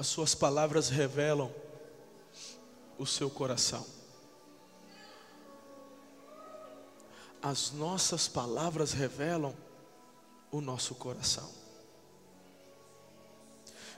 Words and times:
As 0.00 0.06
suas 0.06 0.34
palavras 0.34 0.88
revelam 0.88 1.54
o 2.96 3.04
seu 3.04 3.28
coração. 3.28 3.86
As 7.42 7.70
nossas 7.72 8.26
palavras 8.26 8.92
revelam 8.92 9.54
o 10.50 10.62
nosso 10.62 10.94
coração. 10.94 11.52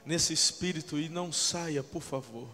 Nesse 0.04 0.32
espírito 0.32 0.98
e 0.98 1.08
não 1.08 1.30
saia, 1.30 1.84
por 1.84 2.02
favor, 2.02 2.48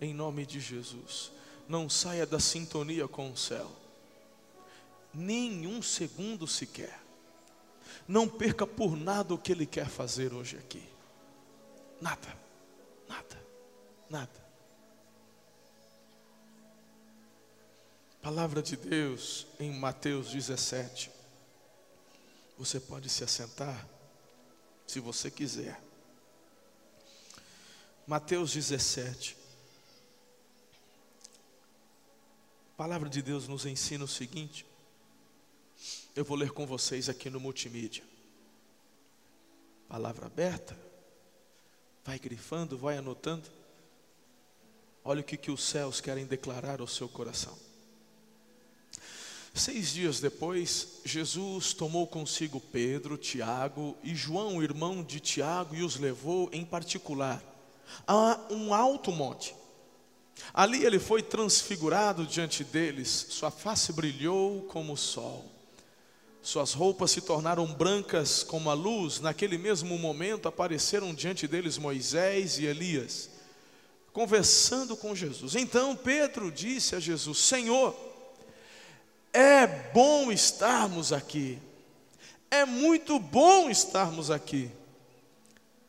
em 0.00 0.14
nome 0.14 0.46
de 0.46 0.60
Jesus, 0.60 1.30
não 1.68 1.90
saia 1.90 2.24
da 2.24 2.40
sintonia 2.40 3.06
com 3.06 3.30
o 3.30 3.36
céu, 3.36 3.70
nem 5.12 5.66
um 5.66 5.82
segundo 5.82 6.46
sequer. 6.46 7.02
Não 8.08 8.26
perca 8.26 8.66
por 8.66 8.96
nada 8.96 9.34
o 9.34 9.38
que 9.38 9.52
Ele 9.52 9.66
quer 9.66 9.90
fazer 9.90 10.32
hoje 10.32 10.56
aqui. 10.56 10.93
Nada, 12.00 12.38
nada, 13.08 13.46
nada. 14.10 14.44
Palavra 18.20 18.62
de 18.62 18.76
Deus 18.76 19.46
em 19.60 19.70
Mateus 19.70 20.30
17. 20.30 21.10
Você 22.58 22.80
pode 22.80 23.08
se 23.08 23.22
assentar, 23.22 23.86
se 24.86 24.98
você 24.98 25.30
quiser. 25.30 25.78
Mateus 28.06 28.52
17. 28.52 29.36
A 32.72 32.76
palavra 32.76 33.08
de 33.08 33.22
Deus 33.22 33.46
nos 33.46 33.66
ensina 33.66 34.04
o 34.04 34.08
seguinte. 34.08 34.66
Eu 36.16 36.24
vou 36.24 36.36
ler 36.36 36.50
com 36.50 36.66
vocês 36.66 37.08
aqui 37.08 37.28
no 37.28 37.40
multimídia. 37.40 38.04
Palavra 39.88 40.26
aberta. 40.26 40.93
Vai 42.04 42.18
grifando, 42.18 42.76
vai 42.76 42.98
anotando. 42.98 43.48
Olha 45.04 45.20
o 45.20 45.24
que, 45.24 45.36
que 45.36 45.50
os 45.50 45.62
céus 45.62 46.00
querem 46.00 46.26
declarar 46.26 46.80
ao 46.80 46.86
seu 46.86 47.08
coração. 47.08 47.56
Seis 49.54 49.92
dias 49.92 50.18
depois, 50.18 51.00
Jesus 51.04 51.72
tomou 51.72 52.08
consigo 52.08 52.60
Pedro, 52.60 53.16
Tiago 53.16 53.96
e 54.02 54.14
João, 54.14 54.60
irmão 54.60 55.02
de 55.02 55.20
Tiago, 55.20 55.76
e 55.76 55.82
os 55.82 55.96
levou 55.96 56.50
em 56.52 56.64
particular 56.64 57.42
a 58.06 58.40
um 58.50 58.74
alto 58.74 59.12
monte. 59.12 59.54
Ali 60.52 60.84
ele 60.84 60.98
foi 60.98 61.22
transfigurado 61.22 62.26
diante 62.26 62.64
deles, 62.64 63.26
sua 63.30 63.50
face 63.50 63.92
brilhou 63.92 64.62
como 64.62 64.94
o 64.94 64.96
sol, 64.96 65.44
suas 66.44 66.74
roupas 66.74 67.10
se 67.10 67.22
tornaram 67.22 67.66
brancas 67.66 68.42
como 68.42 68.68
a 68.68 68.74
luz. 68.74 69.18
Naquele 69.18 69.56
mesmo 69.56 69.98
momento 69.98 70.46
apareceram 70.46 71.14
diante 71.14 71.48
deles 71.48 71.78
Moisés 71.78 72.58
e 72.58 72.66
Elias, 72.66 73.30
conversando 74.12 74.94
com 74.94 75.16
Jesus. 75.16 75.54
Então 75.54 75.96
Pedro 75.96 76.52
disse 76.52 76.94
a 76.94 77.00
Jesus: 77.00 77.38
Senhor, 77.38 77.96
é 79.32 79.66
bom 79.66 80.30
estarmos 80.30 81.14
aqui. 81.14 81.58
É 82.50 82.66
muito 82.66 83.18
bom 83.18 83.70
estarmos 83.70 84.30
aqui. 84.30 84.70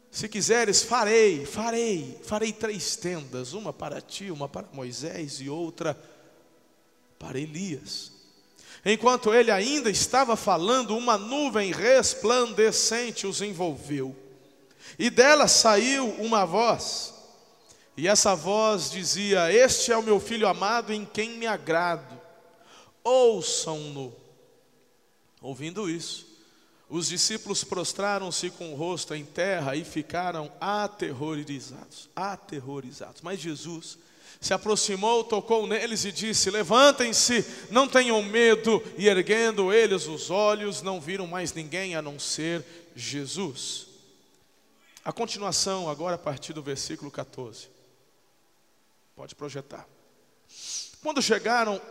Se 0.09 0.29
quiseres, 0.29 0.81
farei, 0.81 1.45
farei, 1.45 2.17
farei 2.23 2.53
três 2.53 2.95
tendas: 2.95 3.51
uma 3.51 3.73
para 3.73 3.99
ti, 3.99 4.31
uma 4.31 4.47
para 4.47 4.69
Moisés 4.71 5.41
e 5.41 5.49
outra 5.49 6.01
para 7.19 7.37
Elias. 7.37 8.14
Enquanto 8.85 9.33
ele 9.33 9.49
ainda 9.49 9.89
estava 9.89 10.35
falando, 10.35 10.95
uma 10.95 11.17
nuvem 11.17 11.71
resplandecente 11.71 13.25
os 13.25 13.41
envolveu, 13.41 14.15
e 14.99 15.09
dela 15.09 15.47
saiu 15.47 16.07
uma 16.19 16.45
voz, 16.45 17.13
e 17.97 18.07
essa 18.07 18.35
voz 18.35 18.91
dizia: 18.91 19.51
Este 19.51 19.91
é 19.91 19.97
o 19.97 20.03
meu 20.03 20.19
filho 20.19 20.47
amado 20.47 20.93
em 20.93 21.03
quem 21.03 21.31
me 21.31 21.47
agrado 21.47 22.25
ouçam-no. 23.05 24.11
Ouvindo 25.39 25.87
isso, 25.87 26.25
os 26.89 27.07
discípulos 27.07 27.63
prostraram-se 27.63 28.49
com 28.49 28.73
o 28.73 28.75
rosto 28.75 29.13
em 29.13 29.23
terra 29.23 29.75
e 29.75 29.85
ficaram 29.85 30.51
aterrorizados, 30.59 32.09
aterrorizados. 32.15 33.21
Mas 33.21 33.39
Jesus 33.39 33.99
se 34.45 34.53
aproximou, 34.53 35.23
tocou 35.23 35.65
neles 35.65 36.05
e 36.05 36.11
disse: 36.11 36.51
Levantem-se, 36.51 37.43
não 37.71 37.87
tenham 37.87 38.21
medo. 38.21 38.79
E 38.95 39.07
erguendo 39.07 39.73
eles 39.73 40.05
os 40.05 40.29
olhos, 40.29 40.83
não 40.83 41.01
viram 41.01 41.25
mais 41.25 41.51
ninguém 41.51 41.95
a 41.95 42.01
não 42.01 42.19
ser 42.19 42.63
Jesus. 42.95 43.87
A 45.03 45.11
continuação, 45.11 45.89
agora 45.89 46.13
a 46.13 46.19
partir 46.19 46.53
do 46.53 46.61
versículo 46.61 47.09
14. 47.09 47.69
Pode 49.15 49.33
projetar. 49.33 49.87
Quando 51.01 51.23
chegaram 51.23 51.81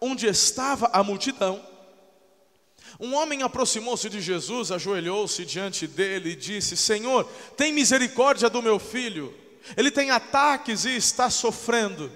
onde 0.00 0.26
estava 0.26 0.88
a 0.94 1.04
multidão, 1.04 1.62
um 2.98 3.14
homem 3.14 3.42
aproximou-se 3.42 4.08
de 4.08 4.22
Jesus, 4.22 4.72
ajoelhou-se 4.72 5.44
diante 5.44 5.86
dele 5.86 6.30
e 6.30 6.36
disse: 6.36 6.74
Senhor, 6.74 7.24
tem 7.54 7.70
misericórdia 7.70 8.48
do 8.48 8.62
meu 8.62 8.78
filho. 8.78 9.47
Ele 9.76 9.90
tem 9.90 10.10
ataques 10.10 10.84
e 10.84 10.96
está 10.96 11.30
sofrendo. 11.30 12.10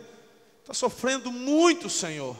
Está 0.61 0.75
sofrendo 0.75 1.31
muito, 1.31 1.89
Senhor. 1.91 2.37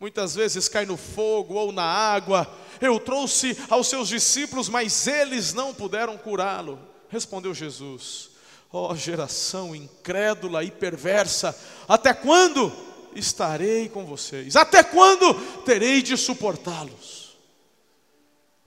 Muitas 0.00 0.34
vezes 0.34 0.68
cai 0.68 0.84
no 0.84 0.96
fogo 0.96 1.54
ou 1.54 1.72
na 1.72 1.84
água. 1.84 2.52
Eu 2.80 2.98
trouxe 2.98 3.56
aos 3.70 3.88
seus 3.88 4.08
discípulos, 4.08 4.68
mas 4.68 5.06
eles 5.06 5.54
não 5.54 5.72
puderam 5.72 6.18
curá-lo. 6.18 6.78
Respondeu 7.08 7.54
Jesus: 7.54 8.30
Ó 8.72 8.90
oh, 8.90 8.96
geração 8.96 9.74
incrédula 9.74 10.64
e 10.64 10.70
perversa, 10.70 11.58
até 11.88 12.12
quando? 12.12 12.72
estarei 13.14 13.88
com 13.88 14.04
vocês. 14.04 14.56
Até 14.56 14.82
quando 14.82 15.34
terei 15.62 16.02
de 16.02 16.16
suportá-los? 16.16 17.23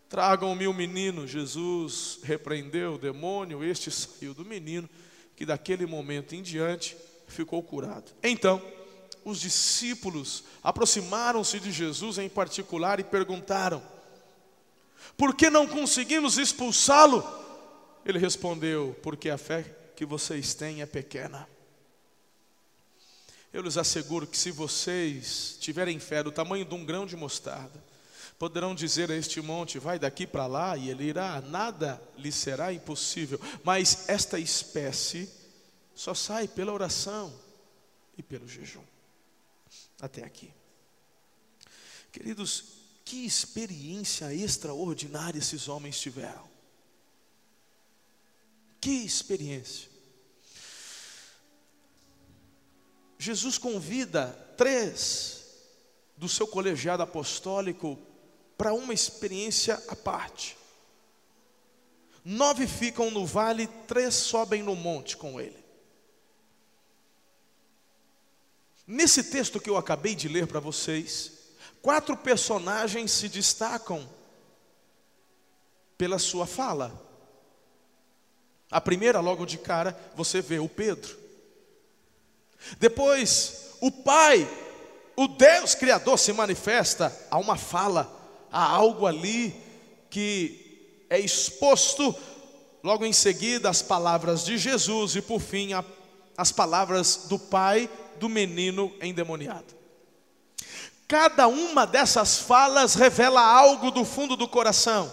Tragam-me 0.09 0.67
o 0.67 0.73
menino. 0.73 1.27
Jesus 1.27 2.19
repreendeu 2.23 2.95
o 2.95 2.97
demônio, 2.97 3.63
este 3.63 3.91
saiu 3.91 4.33
do 4.33 4.45
menino, 4.45 4.89
que 5.35 5.45
daquele 5.45 5.85
momento 5.85 6.33
em 6.33 6.41
diante 6.41 6.97
ficou 7.27 7.61
curado. 7.61 8.11
Então, 8.23 8.61
os 9.23 9.41
discípulos 9.41 10.45
aproximaram-se 10.63 11.59
de 11.59 11.71
Jesus 11.71 12.17
em 12.17 12.29
particular 12.29 12.99
e 12.99 13.03
perguntaram: 13.03 13.83
Por 15.17 15.35
que 15.35 15.49
não 15.49 15.67
conseguimos 15.67 16.37
expulsá-lo? 16.37 17.23
Ele 18.05 18.17
respondeu: 18.17 18.95
Porque 19.03 19.29
a 19.29 19.37
fé 19.37 19.63
que 19.95 20.05
vocês 20.05 20.53
têm 20.53 20.81
é 20.81 20.85
pequena. 20.85 21.47
Eu 23.51 23.61
lhes 23.61 23.77
asseguro 23.77 24.27
que 24.27 24.37
se 24.37 24.51
vocês 24.51 25.57
tiverem 25.59 25.99
fé 25.99 26.21
do 26.21 26.31
tamanho 26.31 26.63
de 26.63 26.75
um 26.75 26.85
grão 26.85 27.05
de 27.05 27.15
mostarda, 27.15 27.83
poderão 28.37 28.75
dizer 28.75 29.11
a 29.11 29.15
este 29.15 29.41
monte: 29.41 29.79
vai 29.79 29.97
daqui 29.99 30.27
para 30.27 30.47
lá, 30.47 30.77
e 30.77 30.89
ele 30.89 31.05
irá, 31.05 31.41
nada 31.41 32.01
lhe 32.17 32.31
será 32.31 32.71
impossível. 32.71 33.39
Mas 33.63 34.07
esta 34.09 34.39
espécie 34.39 35.29
só 35.95 36.13
sai 36.13 36.47
pela 36.47 36.71
oração 36.71 37.33
e 38.17 38.23
pelo 38.23 38.47
jejum. 38.47 38.83
Até 39.99 40.23
aqui. 40.23 40.53
Queridos, 42.11 42.77
que 43.03 43.25
experiência 43.25 44.33
extraordinária 44.33 45.39
esses 45.39 45.67
homens 45.67 45.99
tiveram. 45.99 46.47
Que 48.79 48.91
experiência. 48.91 49.89
Jesus 53.17 53.57
convida 53.57 54.27
três 54.55 55.45
do 56.15 56.29
seu 56.29 56.47
colegiado 56.47 57.01
apostólico 57.03 57.97
para 58.57 58.73
uma 58.73 58.93
experiência 58.93 59.81
à 59.87 59.95
parte. 59.95 60.57
Nove 62.25 62.67
ficam 62.67 63.11
no 63.11 63.25
vale, 63.25 63.67
três 63.87 64.13
sobem 64.15 64.61
no 64.63 64.75
monte 64.75 65.15
com 65.15 65.39
ele. 65.39 65.65
Nesse 68.85 69.25
texto 69.25 69.59
que 69.59 69.69
eu 69.69 69.77
acabei 69.77 70.15
de 70.15 70.27
ler 70.27 70.47
para 70.47 70.59
vocês, 70.59 71.31
quatro 71.81 72.17
personagens 72.17 73.11
se 73.11 73.29
destacam 73.29 74.09
pela 75.97 76.19
sua 76.19 76.45
fala. 76.47 77.05
A 78.69 78.81
primeira, 78.81 79.19
logo 79.19 79.45
de 79.45 79.57
cara, 79.57 79.97
você 80.15 80.41
vê 80.41 80.59
o 80.59 80.67
Pedro. 80.67 81.17
Depois, 82.77 83.75
o 83.79 83.91
Pai, 83.91 84.47
o 85.15 85.27
Deus 85.27 85.75
Criador 85.75 86.17
se 86.19 86.33
manifesta, 86.33 87.15
há 87.31 87.37
uma 87.37 87.57
fala, 87.57 88.16
há 88.51 88.63
algo 88.63 89.05
ali 89.05 89.55
que 90.09 91.05
é 91.09 91.19
exposto, 91.19 92.15
logo 92.83 93.05
em 93.05 93.13
seguida, 93.13 93.69
as 93.69 93.81
palavras 93.81 94.43
de 94.43 94.57
Jesus 94.57 95.15
e 95.15 95.21
por 95.21 95.39
fim, 95.39 95.73
a, 95.73 95.83
as 96.37 96.51
palavras 96.51 97.25
do 97.27 97.37
pai 97.37 97.89
do 98.19 98.27
menino 98.27 98.93
endemoniado. 99.01 99.75
Cada 101.07 101.47
uma 101.47 101.85
dessas 101.85 102.37
falas 102.37 102.93
revela 102.95 103.41
algo 103.41 103.91
do 103.91 104.03
fundo 104.03 104.35
do 104.35 104.47
coração. 104.47 105.11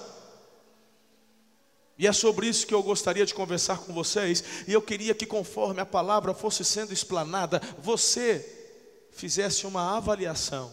E 1.96 2.08
é 2.08 2.12
sobre 2.12 2.48
isso 2.48 2.66
que 2.66 2.75
eu 2.75 2.82
gostaria 2.82 3.25
de 3.25 3.32
conversar 3.32 3.78
com 3.78 3.92
vocês. 3.92 4.42
E 4.66 4.72
eu 4.72 4.82
queria 4.82 5.14
que, 5.14 5.25
conforme 5.25 5.80
a 5.80 5.87
palavra 5.87 6.34
fosse 6.34 6.64
sendo 6.64 6.92
explanada, 6.92 7.62
você 7.78 8.44
fizesse 9.12 9.64
uma 9.64 9.96
avaliação 9.96 10.72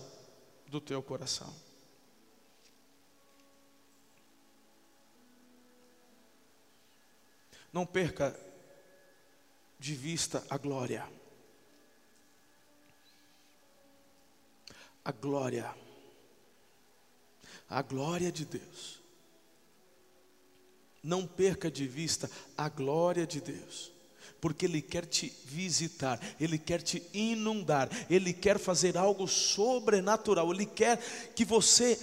do 0.66 0.82
teu 0.82 1.04
coração. 1.04 1.54
Não 7.72 7.86
perca 7.86 8.38
de 9.80 9.96
vista 9.96 10.46
a 10.50 10.58
glória. 10.58 11.08
A 15.04 15.12
glória. 15.12 15.74
A 17.70 17.82
glória 17.82 18.32
de 18.32 18.46
Deus. 18.46 19.02
Não 21.02 21.26
perca 21.26 21.72
de 21.72 21.88
vista 21.88 22.30
a 22.56 22.70
glória 22.70 23.26
de 23.26 23.42
Deus, 23.42 23.92
porque 24.40 24.66
Ele 24.66 24.84
quer 24.84 25.04
te 25.08 25.34
visitar, 25.46 26.20
Ele 26.40 26.60
quer 26.60 26.80
te 26.84 27.02
inundar, 27.12 27.90
Ele 28.08 28.32
quer 28.32 28.60
fazer 28.60 28.96
algo 28.96 29.28
sobrenatural, 29.28 30.54
Ele 30.54 30.68
quer 30.68 30.98
que 31.34 31.44
você, 31.44 31.98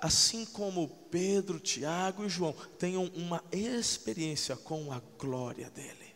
assim 0.00 0.44
como 0.44 0.88
Pedro, 1.10 1.58
Tiago 1.58 2.24
e 2.24 2.28
João, 2.28 2.52
tenham 2.78 3.04
uma 3.14 3.42
experiência 3.52 4.56
com 4.56 4.92
a 4.92 5.00
glória 5.18 5.70
dEle. 5.70 6.14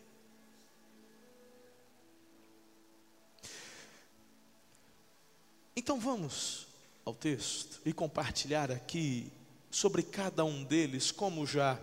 Então 5.75 5.99
vamos 5.99 6.67
ao 7.03 7.15
texto 7.15 7.81
e 7.85 7.93
compartilhar 7.93 8.71
aqui 8.71 9.31
sobre 9.71 10.03
cada 10.03 10.43
um 10.43 10.63
deles, 10.63 11.11
como 11.11 11.45
já 11.47 11.79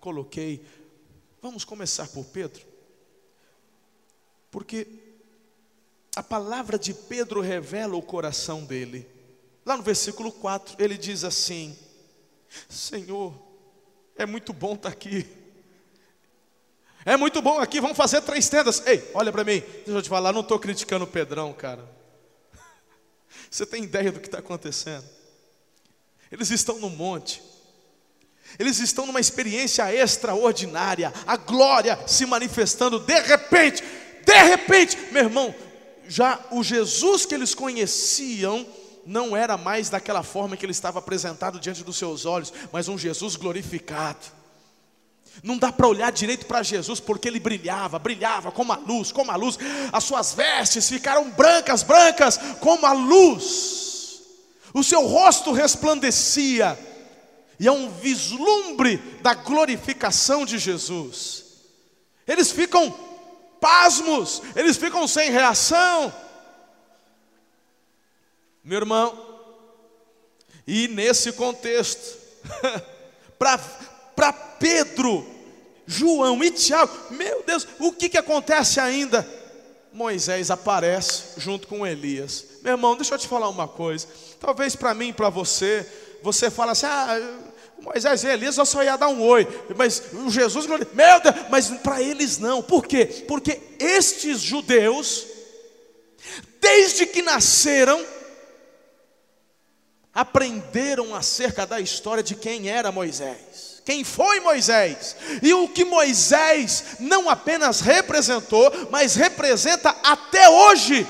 coloquei. 0.00 0.64
Vamos 1.40 1.64
começar 1.64 2.08
por 2.08 2.24
Pedro, 2.26 2.66
porque 4.50 4.86
a 6.16 6.22
palavra 6.22 6.78
de 6.78 6.92
Pedro 6.92 7.40
revela 7.40 7.96
o 7.96 8.02
coração 8.02 8.64
dele. 8.64 9.17
Lá 9.68 9.76
no 9.76 9.82
versículo 9.82 10.32
4, 10.32 10.82
ele 10.82 10.96
diz 10.96 11.24
assim: 11.24 11.78
Senhor, 12.70 13.34
é 14.16 14.24
muito 14.24 14.50
bom 14.54 14.72
estar 14.72 14.88
aqui. 14.88 15.26
É 17.04 17.18
muito 17.18 17.42
bom 17.42 17.58
aqui, 17.58 17.78
vamos 17.78 17.94
fazer 17.94 18.22
três 18.22 18.48
tendas. 18.48 18.82
Ei, 18.86 19.06
olha 19.12 19.30
para 19.30 19.44
mim, 19.44 19.60
deixa 19.60 19.90
eu 19.90 20.00
te 20.00 20.08
falar, 20.08 20.32
não 20.32 20.40
estou 20.40 20.58
criticando 20.58 21.04
o 21.04 21.08
Pedrão, 21.08 21.52
cara. 21.52 21.86
Você 23.50 23.66
tem 23.66 23.84
ideia 23.84 24.10
do 24.10 24.20
que 24.20 24.28
está 24.28 24.38
acontecendo? 24.38 25.04
Eles 26.32 26.48
estão 26.48 26.78
no 26.78 26.88
monte, 26.88 27.42
eles 28.58 28.78
estão 28.78 29.04
numa 29.04 29.20
experiência 29.20 29.94
extraordinária, 29.94 31.12
a 31.26 31.36
glória 31.36 31.98
se 32.06 32.24
manifestando 32.24 33.00
de 33.00 33.20
repente, 33.20 33.84
de 34.24 34.42
repente, 34.44 34.96
meu 35.12 35.24
irmão, 35.24 35.54
já 36.08 36.42
o 36.52 36.64
Jesus 36.64 37.26
que 37.26 37.34
eles 37.34 37.54
conheciam 37.54 38.66
não 39.08 39.34
era 39.34 39.56
mais 39.56 39.88
daquela 39.88 40.22
forma 40.22 40.54
que 40.54 40.66
ele 40.66 40.72
estava 40.72 40.98
apresentado 40.98 41.58
diante 41.58 41.82
dos 41.82 41.96
seus 41.96 42.26
olhos, 42.26 42.52
mas 42.70 42.88
um 42.88 42.98
Jesus 42.98 43.36
glorificado. 43.36 44.18
Não 45.42 45.56
dá 45.56 45.72
para 45.72 45.88
olhar 45.88 46.12
direito 46.12 46.44
para 46.44 46.62
Jesus 46.62 47.00
porque 47.00 47.26
ele 47.26 47.40
brilhava, 47.40 47.98
brilhava 47.98 48.52
como 48.52 48.70
a 48.70 48.76
luz, 48.76 49.10
como 49.10 49.30
a 49.30 49.36
luz. 49.36 49.58
As 49.90 50.04
suas 50.04 50.34
vestes 50.34 50.90
ficaram 50.90 51.30
brancas, 51.30 51.82
brancas 51.82 52.38
como 52.60 52.84
a 52.84 52.92
luz. 52.92 54.20
O 54.74 54.84
seu 54.84 55.06
rosto 55.06 55.52
resplandecia. 55.52 56.78
E 57.58 57.66
é 57.66 57.72
um 57.72 57.88
vislumbre 57.88 58.98
da 59.22 59.32
glorificação 59.32 60.44
de 60.44 60.58
Jesus. 60.58 61.44
Eles 62.26 62.50
ficam 62.50 62.94
pasmos, 63.58 64.42
eles 64.54 64.76
ficam 64.76 65.08
sem 65.08 65.30
reação. 65.30 66.12
Meu 68.68 68.80
irmão, 68.80 69.18
e 70.66 70.88
nesse 70.88 71.32
contexto, 71.32 72.18
para 73.38 74.30
Pedro, 74.60 75.26
João 75.86 76.44
e 76.44 76.50
Tiago, 76.50 76.92
meu 77.12 77.42
Deus, 77.44 77.66
o 77.78 77.90
que, 77.92 78.10
que 78.10 78.18
acontece 78.18 78.78
ainda? 78.78 79.26
Moisés 79.90 80.50
aparece 80.50 81.40
junto 81.40 81.66
com 81.66 81.86
Elias. 81.86 82.44
Meu 82.62 82.72
irmão, 82.72 82.94
deixa 82.94 83.14
eu 83.14 83.18
te 83.18 83.26
falar 83.26 83.48
uma 83.48 83.66
coisa. 83.66 84.06
Talvez 84.38 84.76
para 84.76 84.92
mim, 84.92 85.14
para 85.14 85.30
você, 85.30 85.90
você 86.22 86.50
fala 86.50 86.72
assim: 86.72 86.84
ah, 86.84 87.38
Moisés 87.80 88.22
e 88.22 88.28
Elias 88.28 88.56
só 88.68 88.84
ia 88.84 88.98
dar 88.98 89.08
um 89.08 89.22
oi, 89.22 89.48
mas 89.78 90.02
Jesus, 90.28 90.66
meu 90.66 90.76
Deus, 90.76 91.34
mas 91.48 91.70
para 91.78 92.02
eles 92.02 92.36
não. 92.36 92.62
Por 92.62 92.86
quê? 92.86 93.24
Porque 93.26 93.62
estes 93.78 94.42
judeus, 94.42 95.26
desde 96.60 97.06
que 97.06 97.22
nasceram, 97.22 98.17
aprenderam 100.18 101.14
acerca 101.14 101.64
da 101.64 101.80
história 101.80 102.24
de 102.24 102.34
quem 102.34 102.68
era 102.68 102.90
Moisés. 102.90 103.80
Quem 103.84 104.02
foi 104.02 104.40
Moisés? 104.40 105.14
E 105.40 105.54
o 105.54 105.68
que 105.68 105.84
Moisés 105.84 106.96
não 106.98 107.30
apenas 107.30 107.80
representou, 107.80 108.68
mas 108.90 109.14
representa 109.14 109.90
até 110.02 110.48
hoje 110.48 111.06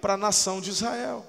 para 0.00 0.14
a 0.14 0.16
nação 0.16 0.60
de 0.60 0.70
Israel. 0.70 1.26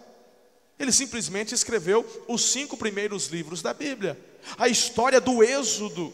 Ele 0.77 0.91
simplesmente 0.91 1.55
escreveu 1.55 2.05
os 2.27 2.51
cinco 2.51 2.77
primeiros 2.77 3.25
livros 3.29 3.63
da 3.63 3.73
Bíblia 3.73 4.15
a 4.55 4.67
história 4.67 5.19
do 5.19 5.43
Êxodo. 5.43 6.13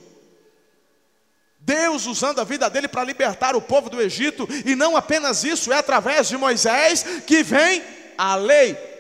Deus 1.60 2.06
usando 2.06 2.40
a 2.40 2.46
vida 2.46 2.70
dele 2.70 2.88
para 2.88 3.04
libertar 3.04 3.58
o 3.58 3.62
povo 3.62 3.90
do 3.90 4.02
Egito, 4.02 4.48
e 4.66 4.74
não 4.74 4.96
apenas 4.96 5.44
isso, 5.44 5.72
é 5.74 5.78
através 5.78 6.30
de 6.30 6.38
Moisés 6.38 7.04
que 7.28 7.44
vem 7.44 7.84
a 8.18 8.36
lei. 8.36 8.93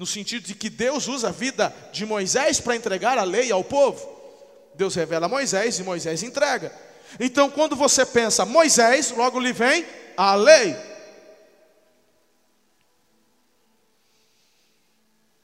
No 0.00 0.06
sentido 0.06 0.46
de 0.46 0.54
que 0.54 0.70
Deus 0.70 1.08
usa 1.08 1.28
a 1.28 1.30
vida 1.30 1.76
de 1.92 2.06
Moisés 2.06 2.58
para 2.58 2.74
entregar 2.74 3.18
a 3.18 3.22
lei 3.22 3.52
ao 3.52 3.62
povo. 3.62 4.00
Deus 4.74 4.94
revela 4.94 5.26
a 5.26 5.28
Moisés 5.28 5.78
e 5.78 5.82
Moisés 5.82 6.22
entrega. 6.22 6.72
Então, 7.20 7.50
quando 7.50 7.76
você 7.76 8.06
pensa 8.06 8.46
Moisés, 8.46 9.10
logo 9.10 9.38
lhe 9.38 9.52
vem 9.52 9.84
a 10.16 10.34
lei. 10.34 10.74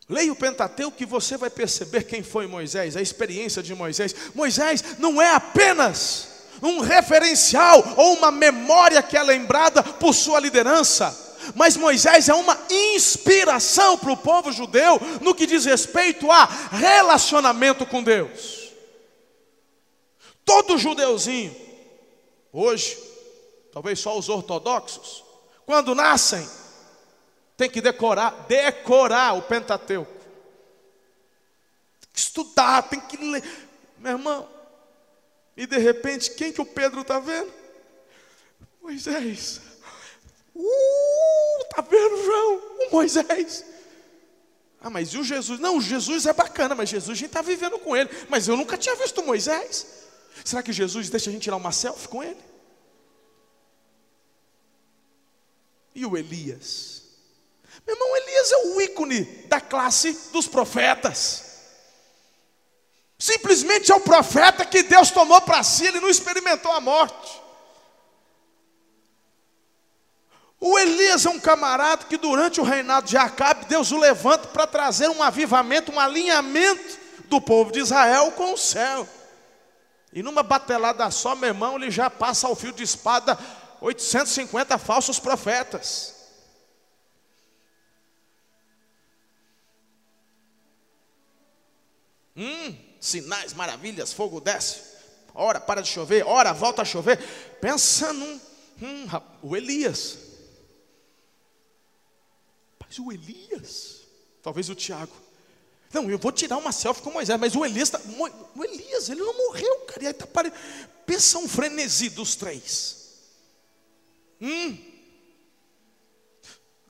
Leia 0.08 0.32
o 0.32 0.36
Pentateuco 0.36 0.96
que 0.96 1.04
você 1.04 1.36
vai 1.36 1.50
perceber 1.50 2.04
quem 2.04 2.22
foi 2.22 2.46
Moisés, 2.46 2.96
a 2.96 3.02
experiência 3.02 3.62
de 3.62 3.74
Moisés. 3.74 4.14
Moisés 4.34 4.82
não 4.98 5.20
é 5.20 5.34
apenas 5.34 6.28
um 6.62 6.80
referencial 6.80 7.84
ou 7.98 8.14
uma 8.14 8.30
memória 8.30 9.02
que 9.02 9.18
é 9.18 9.22
lembrada 9.22 9.82
por 9.82 10.14
sua 10.14 10.40
liderança, 10.40 11.35
mas 11.54 11.76
Moisés 11.76 12.28
é 12.28 12.34
uma 12.34 12.58
inspiração 12.70 13.96
para 13.98 14.12
o 14.12 14.16
povo 14.16 14.50
judeu 14.52 15.00
no 15.20 15.34
que 15.34 15.46
diz 15.46 15.64
respeito 15.64 16.30
a 16.30 16.44
relacionamento 16.44 17.86
com 17.86 18.02
Deus. 18.02 18.72
Todo 20.44 20.78
judeuzinho, 20.78 21.54
hoje, 22.52 22.96
talvez 23.72 23.98
só 23.98 24.16
os 24.16 24.28
ortodoxos, 24.28 25.24
quando 25.64 25.94
nascem, 25.94 26.48
tem 27.56 27.68
que 27.68 27.80
decorar, 27.80 28.46
decorar 28.46 29.36
o 29.36 29.42
Pentateuco. 29.42 30.12
Tem 32.00 32.10
que 32.12 32.18
estudar, 32.18 32.82
tem 32.82 33.00
que 33.00 33.16
ler. 33.16 33.42
Meu 33.98 34.12
irmão, 34.12 34.48
e 35.56 35.66
de 35.66 35.78
repente, 35.78 36.32
quem 36.32 36.52
que 36.52 36.60
o 36.60 36.66
Pedro 36.66 37.00
está 37.00 37.18
vendo? 37.18 37.52
Moisés. 38.82 39.60
Uh, 40.58 41.64
tá 41.74 41.82
vendo, 41.82 42.24
João? 42.24 42.62
O 42.88 42.92
Moisés. 42.92 43.64
Ah, 44.80 44.90
mas 44.90 45.08
e 45.10 45.18
o 45.18 45.24
Jesus? 45.24 45.60
Não, 45.60 45.78
o 45.78 45.80
Jesus 45.80 46.26
é 46.26 46.32
bacana, 46.32 46.74
mas 46.74 46.88
Jesus 46.88 47.16
a 47.16 47.18
gente 47.18 47.28
está 47.28 47.42
vivendo 47.42 47.78
com 47.78 47.96
ele. 47.96 48.08
Mas 48.28 48.48
eu 48.48 48.56
nunca 48.56 48.78
tinha 48.78 48.94
visto 48.96 49.24
Moisés. 49.24 49.86
Será 50.44 50.62
que 50.62 50.72
Jesus 50.72 51.10
deixa 51.10 51.28
a 51.28 51.32
gente 51.32 51.42
tirar 51.42 51.56
uma 51.56 51.72
selfie 51.72 52.08
com 52.08 52.22
ele? 52.22 52.40
E 55.94 56.06
o 56.06 56.16
Elias? 56.16 57.02
Meu 57.86 57.94
irmão, 57.96 58.16
Elias 58.16 58.52
é 58.52 58.56
o 58.56 58.80
ícone 58.80 59.24
da 59.48 59.60
classe 59.60 60.30
dos 60.32 60.46
profetas. 60.46 61.44
Simplesmente 63.18 63.90
é 63.90 63.94
o 63.94 64.00
profeta 64.00 64.64
que 64.64 64.82
Deus 64.82 65.10
tomou 65.10 65.40
para 65.40 65.62
si, 65.62 65.86
ele 65.86 66.00
não 66.00 66.08
experimentou 66.08 66.70
a 66.72 66.80
morte. 66.80 67.45
O 70.58 70.78
Elias 70.78 71.26
é 71.26 71.30
um 71.30 71.38
camarada 71.38 72.06
que 72.06 72.16
durante 72.16 72.60
o 72.60 72.64
reinado 72.64 73.06
de 73.06 73.16
Acabe, 73.16 73.66
Deus 73.66 73.92
o 73.92 73.98
levanta 73.98 74.48
para 74.48 74.66
trazer 74.66 75.08
um 75.08 75.22
avivamento, 75.22 75.92
um 75.92 76.00
alinhamento 76.00 76.98
do 77.26 77.40
povo 77.40 77.70
de 77.70 77.80
Israel 77.80 78.32
com 78.32 78.54
o 78.54 78.56
céu. 78.56 79.06
E 80.12 80.22
numa 80.22 80.42
batelada 80.42 81.10
só, 81.10 81.34
meu 81.34 81.50
irmão, 81.50 81.76
ele 81.76 81.90
já 81.90 82.08
passa 82.08 82.46
ao 82.46 82.56
fio 82.56 82.72
de 82.72 82.82
espada 82.82 83.38
850 83.82 84.78
falsos 84.78 85.18
profetas. 85.18 86.14
Hum, 92.34 92.74
sinais, 93.00 93.52
maravilhas, 93.52 94.12
fogo 94.12 94.40
desce. 94.40 94.96
ora 95.34 95.60
para 95.60 95.82
de 95.82 95.88
chover, 95.88 96.26
ora 96.26 96.52
volta 96.54 96.80
a 96.80 96.84
chover. 96.84 97.18
Pensa 97.60 98.10
num, 98.14 98.40
hum, 98.80 99.06
o 99.42 99.54
Elias. 99.54 100.25
Mas 102.86 102.98
o 102.98 103.12
Elias, 103.12 104.02
talvez 104.42 104.68
o 104.68 104.74
Tiago. 104.74 105.12
Não, 105.92 106.10
eu 106.10 106.18
vou 106.18 106.32
tirar 106.32 106.56
uma 106.56 106.72
selfie 106.72 107.02
com 107.02 107.10
Moisés, 107.10 107.38
mas 107.38 107.54
o 107.54 107.64
Elias, 107.64 107.90
tá, 107.90 108.00
o 108.54 108.64
Elias, 108.64 109.08
ele 109.08 109.20
não 109.20 109.36
morreu, 109.36 109.80
cara. 109.80 110.04
E 110.04 110.06
aí 110.08 110.12
tá 110.12 110.26
pare... 110.26 110.52
Pensa 111.06 111.38
um 111.38 111.48
frenesi 111.48 112.10
dos 112.10 112.34
três. 112.34 113.12
Hum. 114.40 114.76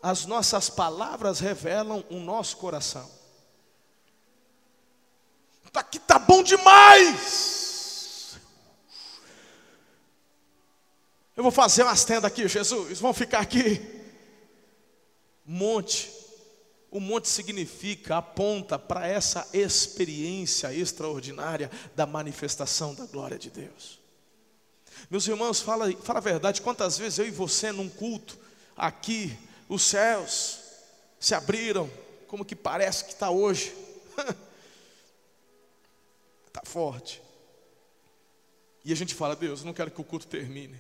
As 0.02 0.24
nossas 0.24 0.70
palavras 0.70 1.38
revelam 1.38 2.04
o 2.10 2.16
nosso 2.16 2.56
coração. 2.56 3.10
Tá 5.72 5.80
aqui 5.80 5.98
tá 5.98 6.18
bom 6.18 6.42
demais. 6.42 8.36
Eu 11.36 11.42
vou 11.42 11.52
fazer 11.52 11.82
umas 11.82 12.02
tendas 12.02 12.24
aqui, 12.24 12.48
Jesus. 12.48 12.98
Vão 12.98 13.12
ficar 13.12 13.40
aqui. 13.40 13.95
Monte. 15.46 16.12
O 16.90 17.00
monte 17.00 17.28
significa, 17.28 18.16
aponta 18.16 18.78
para 18.78 19.06
essa 19.06 19.48
experiência 19.52 20.72
extraordinária 20.72 21.70
da 21.94 22.06
manifestação 22.06 22.94
da 22.94 23.06
glória 23.06 23.38
de 23.38 23.50
Deus. 23.50 24.00
Meus 25.10 25.26
irmãos, 25.28 25.60
fala, 25.60 25.92
fala 25.98 26.18
a 26.18 26.22
verdade, 26.22 26.62
quantas 26.62 26.96
vezes 26.96 27.18
eu 27.18 27.26
e 27.26 27.30
você 27.30 27.70
num 27.70 27.88
culto, 27.88 28.38
aqui, 28.76 29.36
os 29.68 29.82
céus 29.82 30.60
se 31.20 31.34
abriram, 31.34 31.90
como 32.26 32.44
que 32.44 32.56
parece 32.56 33.04
que 33.04 33.12
está 33.12 33.30
hoje. 33.30 33.74
Está 36.46 36.62
forte. 36.64 37.22
E 38.84 38.92
a 38.92 38.96
gente 38.96 39.14
fala, 39.14 39.34
Deus, 39.34 39.60
eu 39.60 39.66
não 39.66 39.74
quero 39.74 39.90
que 39.90 40.00
o 40.00 40.04
culto 40.04 40.26
termine. 40.26 40.78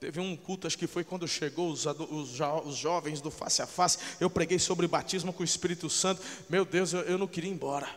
Teve 0.00 0.20
um 0.20 0.36
culto, 0.36 0.66
acho 0.66 0.78
que 0.78 0.86
foi 0.86 1.02
quando 1.02 1.26
chegou 1.26 1.70
os, 1.70 1.84
os, 1.84 2.40
os, 2.64 2.76
jovens 2.76 3.20
do 3.20 3.30
face 3.30 3.60
a 3.60 3.66
face. 3.66 3.98
Eu 4.20 4.30
preguei 4.30 4.58
sobre 4.58 4.86
batismo 4.86 5.32
com 5.32 5.42
o 5.42 5.44
Espírito 5.44 5.90
Santo. 5.90 6.22
Meu 6.48 6.64
Deus, 6.64 6.92
eu, 6.92 7.00
eu 7.00 7.18
não 7.18 7.26
queria 7.26 7.50
ir 7.50 7.54
embora. 7.54 7.88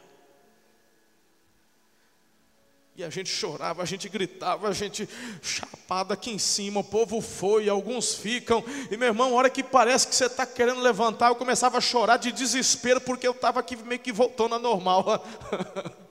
E 2.96 3.04
a 3.04 3.10
gente 3.10 3.30
chorava, 3.30 3.84
a 3.84 3.86
gente 3.86 4.10
gritava, 4.10 4.68
a 4.68 4.74
gente 4.74 5.08
chapada 5.44 6.16
aqui 6.16 6.32
em 6.32 6.40
cima. 6.40 6.80
O 6.80 6.84
povo 6.84 7.22
foi, 7.22 7.70
alguns 7.70 8.16
ficam. 8.16 8.64
E 8.90 8.98
meu 8.98 9.10
irmão, 9.10 9.34
hora 9.34 9.50
que 9.50 9.64
parece 9.64 10.08
que 10.08 10.16
você 10.16 10.26
está 10.26 10.46
querendo 10.46 10.82
levantar, 10.82 11.30
eu 11.30 11.36
começava 11.36 11.78
a 11.78 11.82
chorar 11.82 12.18
de 12.18 12.32
desespero, 12.32 13.00
porque 13.00 13.28
eu 13.28 13.32
estava 13.32 13.60
aqui 13.60 13.76
meio 13.76 14.02
que 14.02 14.12
voltando 14.12 14.56
a 14.56 14.60
normal. 14.60 15.06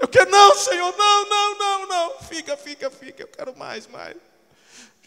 Eu 0.00 0.06
quero, 0.06 0.30
não, 0.30 0.54
Senhor, 0.54 0.96
não, 0.96 1.28
não, 1.28 1.58
não, 1.58 1.88
não. 1.88 2.20
Fica, 2.20 2.56
fica, 2.56 2.88
fica. 2.88 3.24
Eu 3.24 3.26
quero 3.26 3.58
mais, 3.58 3.84
mais. 3.88 4.16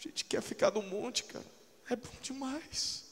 A 0.04 0.08
gente 0.08 0.24
quer 0.24 0.42
ficar 0.42 0.72
no 0.72 0.82
monte, 0.82 1.22
cara. 1.22 1.44
É 1.88 1.94
bom 1.94 2.10
demais. 2.20 3.04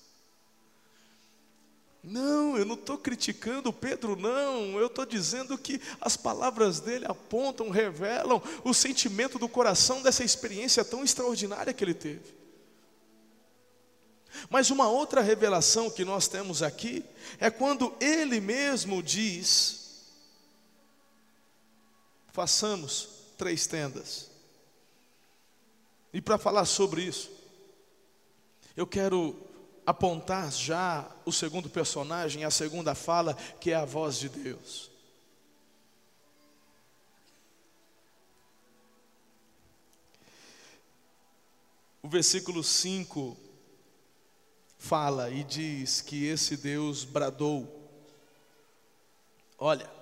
Não, 2.02 2.56
eu 2.56 2.64
não 2.64 2.75
estou 2.75 2.99
criticando 2.99 3.73
Pedro, 3.73 4.16
não. 4.16 4.78
Eu 4.78 4.88
estou 4.88 5.06
dizendo 5.06 5.56
que 5.56 5.80
as 6.00 6.16
palavras 6.16 6.80
dele 6.80 7.04
apontam, 7.06 7.70
revelam 7.70 8.42
o 8.64 8.75
sentimento 8.75 9.38
do 9.38 9.49
coração 9.49 10.02
dessa 10.02 10.25
experiência 10.25 10.85
tão 10.85 11.04
extraordinária 11.04 11.73
que 11.73 11.85
ele 11.85 11.94
teve. 11.94 12.40
Mas 14.49 14.70
uma 14.70 14.88
outra 14.88 15.20
revelação 15.20 15.90
que 15.90 16.04
nós 16.04 16.26
temos 16.26 16.62
aqui 16.62 17.04
é 17.38 17.50
quando 17.50 17.94
ele 18.00 18.40
mesmo 18.40 19.02
diz: 19.02 20.06
façamos 22.32 23.09
três 23.37 23.66
tendas. 23.66 24.29
E 26.12 26.21
para 26.21 26.38
falar 26.38 26.64
sobre 26.64 27.02
isso, 27.02 27.31
eu 28.76 28.87
quero 28.87 29.37
apontar 29.87 30.50
já 30.52 31.11
o 31.25 31.33
segundo 31.33 31.69
personagem, 31.69 32.45
a 32.45 32.50
segunda 32.50 32.95
fala, 32.95 33.35
que 33.35 33.71
é 33.71 33.75
a 33.75 33.85
voz 33.85 34.17
de 34.19 34.29
Deus. 34.29 34.90
O 42.02 42.09
versículo 42.09 42.64
5 42.64 43.37
fala 44.79 45.31
e 45.31 45.45
diz 45.45 46.00
que 46.00 46.25
esse 46.26 46.57
Deus 46.57 47.05
bradou. 47.05 47.88
Olha, 49.59 50.00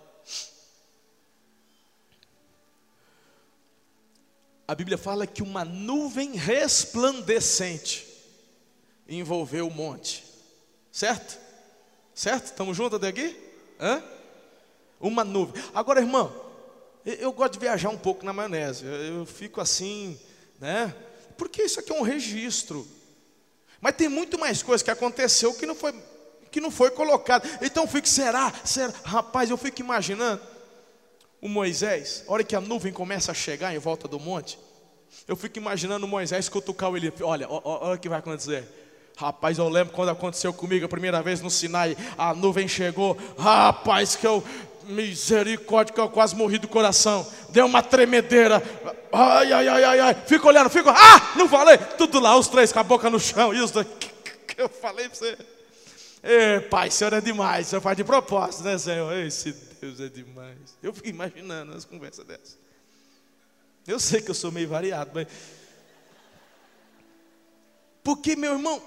a 4.68 4.74
Bíblia 4.74 4.98
fala 4.98 5.26
que 5.26 5.42
uma 5.42 5.64
nuvem 5.64 6.32
resplandecente 6.32 8.06
envolveu 9.08 9.66
o 9.66 9.70
monte, 9.70 10.22
certo? 10.92 11.38
Certo? 12.14 12.44
Estamos 12.44 12.76
juntos 12.76 12.98
até 12.98 13.08
aqui? 13.08 13.34
Hã? 13.80 14.02
Uma 15.00 15.24
nuvem. 15.24 15.62
Agora, 15.72 16.00
irmão, 16.00 16.30
eu 17.02 17.32
gosto 17.32 17.54
de 17.54 17.60
viajar 17.60 17.88
um 17.88 17.96
pouco 17.96 18.26
na 18.26 18.32
maionese, 18.34 18.84
eu 18.84 19.24
fico 19.24 19.58
assim, 19.58 20.20
né? 20.60 20.94
Porque 21.38 21.62
isso 21.62 21.80
aqui 21.80 21.90
é 21.90 21.94
um 21.94 22.02
registro. 22.02 22.86
Mas 23.80 23.96
tem 23.96 24.08
muito 24.08 24.38
mais 24.38 24.62
coisa 24.62 24.84
que 24.84 24.90
aconteceu 24.90 25.54
que 25.54 25.64
não 25.64 25.74
foi, 25.74 25.94
que 26.50 26.60
não 26.60 26.70
foi 26.70 26.90
colocado. 26.90 27.48
Então 27.62 27.86
fico, 27.86 28.06
será? 28.06 28.52
será? 28.66 28.92
Rapaz, 29.02 29.48
eu 29.48 29.56
fico 29.56 29.80
imaginando 29.80 30.42
o 31.40 31.48
Moisés, 31.48 32.24
a 32.26 32.32
hora 32.32 32.44
que 32.44 32.56
a 32.56 32.60
nuvem 32.60 32.92
começa 32.92 33.30
a 33.30 33.34
chegar 33.34 33.74
em 33.74 33.78
volta 33.78 34.08
do 34.08 34.18
monte, 34.18 34.58
eu 35.26 35.36
fico 35.36 35.58
imaginando 35.58 36.06
o 36.06 36.08
Moisés 36.08 36.48
cutucar 36.48 36.94
ele, 36.94 37.12
olha, 37.20 37.46
olha 37.48 37.94
o 37.94 37.98
que 37.98 38.08
vai 38.08 38.18
acontecer. 38.18 38.66
Rapaz, 39.16 39.58
eu 39.58 39.68
lembro 39.68 39.92
quando 39.92 40.10
aconteceu 40.10 40.52
comigo 40.52 40.86
a 40.86 40.88
primeira 40.88 41.20
vez 41.22 41.40
no 41.40 41.50
Sinai, 41.50 41.96
a 42.16 42.32
nuvem 42.34 42.68
chegou, 42.68 43.16
rapaz, 43.36 44.14
que 44.14 44.26
eu, 44.26 44.44
misericórdia, 44.84 45.92
que 45.92 46.00
eu 46.00 46.08
quase 46.08 46.36
morri 46.36 46.58
do 46.58 46.68
coração, 46.68 47.26
deu 47.50 47.66
uma 47.66 47.82
tremedeira, 47.82 48.62
ai, 49.12 49.52
ai, 49.52 49.68
ai, 49.68 49.84
ai, 49.84 50.00
ai, 50.00 50.16
fico 50.26 50.46
olhando, 50.46 50.70
fico, 50.70 50.88
ah, 50.88 51.32
não 51.36 51.48
falei, 51.48 51.78
tudo 51.78 52.20
lá, 52.20 52.36
os 52.36 52.46
três 52.46 52.72
com 52.72 52.78
a 52.78 52.84
boca 52.84 53.10
no 53.10 53.18
chão, 53.18 53.50
os 53.50 53.70
dois, 53.72 53.86
que 53.98 54.60
eu 54.60 54.68
falei 54.68 55.08
para 55.08 55.18
você, 55.18 55.36
Ei, 56.22 56.60
pai, 56.60 56.88
o 56.88 56.92
senhor 56.92 57.12
é 57.12 57.20
demais, 57.20 57.66
o 57.66 57.70
senhor 57.70 57.82
faz 57.82 57.96
de 57.96 58.02
propósito, 58.02 58.64
né, 58.64 58.76
Senhor? 58.76 59.16
Esse 59.16 59.67
Deus 59.80 60.00
é 60.00 60.08
demais. 60.08 60.76
Eu 60.82 60.92
fico 60.92 61.08
imaginando 61.08 61.74
as 61.74 61.84
conversas 61.84 62.26
dessas. 62.26 62.58
Eu 63.86 63.98
sei 63.98 64.20
que 64.20 64.30
eu 64.30 64.34
sou 64.34 64.52
meio 64.52 64.68
variado, 64.68 65.10
mas. 65.14 65.26
Porque, 68.02 68.36
meu 68.36 68.52
irmão, 68.52 68.82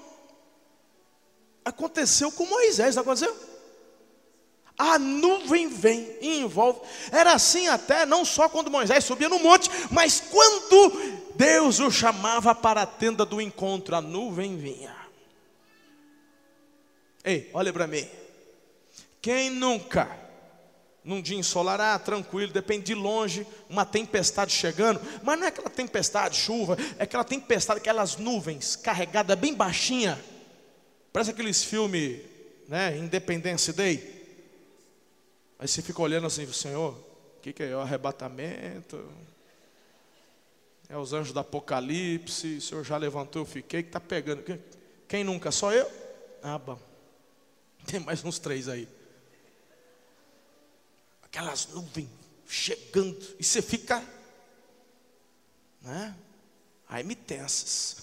aconteceu 1.64 2.30
com 2.32 2.46
Moisés, 2.46 2.94
não 2.94 3.02
aconteceu? 3.02 3.36
A 4.78 4.98
nuvem 4.98 5.68
vem 5.68 6.16
e 6.20 6.40
envolve. 6.40 6.80
Era 7.10 7.34
assim 7.34 7.68
até, 7.68 8.06
não 8.06 8.24
só 8.24 8.48
quando 8.48 8.70
Moisés 8.70 9.04
subia 9.04 9.28
no 9.28 9.38
monte, 9.38 9.68
mas 9.90 10.20
quando 10.20 10.90
Deus 11.34 11.78
o 11.78 11.90
chamava 11.90 12.54
para 12.54 12.82
a 12.82 12.86
tenda 12.86 13.24
do 13.24 13.40
encontro, 13.40 13.94
a 13.94 14.00
nuvem 14.00 14.56
vinha. 14.56 14.96
Ei, 17.24 17.50
olha 17.52 17.72
para 17.72 17.86
mim. 17.86 18.08
Quem 19.20 19.50
nunca 19.50 20.21
num 21.04 21.20
dia 21.20 21.36
ensolarado, 21.36 22.04
tranquilo, 22.04 22.52
depende 22.52 22.86
de 22.86 22.94
longe, 22.94 23.46
uma 23.68 23.84
tempestade 23.84 24.52
chegando, 24.52 25.00
mas 25.22 25.38
não 25.38 25.44
é 25.44 25.48
aquela 25.48 25.70
tempestade, 25.70 26.36
chuva, 26.36 26.76
é 26.98 27.02
aquela 27.02 27.24
tempestade, 27.24 27.80
aquelas 27.80 28.16
nuvens 28.16 28.76
carregadas 28.76 29.36
bem 29.38 29.54
baixinha, 29.54 30.22
parece 31.12 31.30
aqueles 31.30 31.64
filmes, 31.64 32.20
né, 32.68 32.96
Independence 32.96 33.72
Day. 33.72 34.22
Aí 35.58 35.66
você 35.66 35.82
fica 35.82 36.00
olhando 36.00 36.26
assim, 36.26 36.50
Senhor, 36.52 36.92
o 36.92 37.40
que, 37.42 37.52
que 37.52 37.62
é? 37.62 37.70
é 37.70 37.76
o 37.76 37.80
arrebatamento? 37.80 39.04
É 40.88 40.96
os 40.96 41.12
anjos 41.12 41.32
do 41.32 41.40
Apocalipse, 41.40 42.56
o 42.56 42.60
Senhor 42.60 42.84
já 42.84 42.96
levantou, 42.96 43.42
eu 43.42 43.46
fiquei, 43.46 43.82
que 43.82 43.88
está 43.88 44.00
pegando. 44.00 44.42
Quem 45.08 45.24
nunca? 45.24 45.50
Só 45.50 45.72
eu? 45.72 45.90
Ah, 46.42 46.58
bom. 46.58 46.78
Tem 47.86 47.98
mais 48.00 48.24
uns 48.24 48.38
três 48.38 48.68
aí 48.68 48.88
aquelas 51.32 51.68
nuvens 51.68 52.10
chegando, 52.46 53.18
e 53.40 53.44
você 53.44 53.62
fica, 53.62 54.06
né? 55.80 56.14
Aí 56.86 57.02
me 57.02 57.14
tensas. 57.14 58.02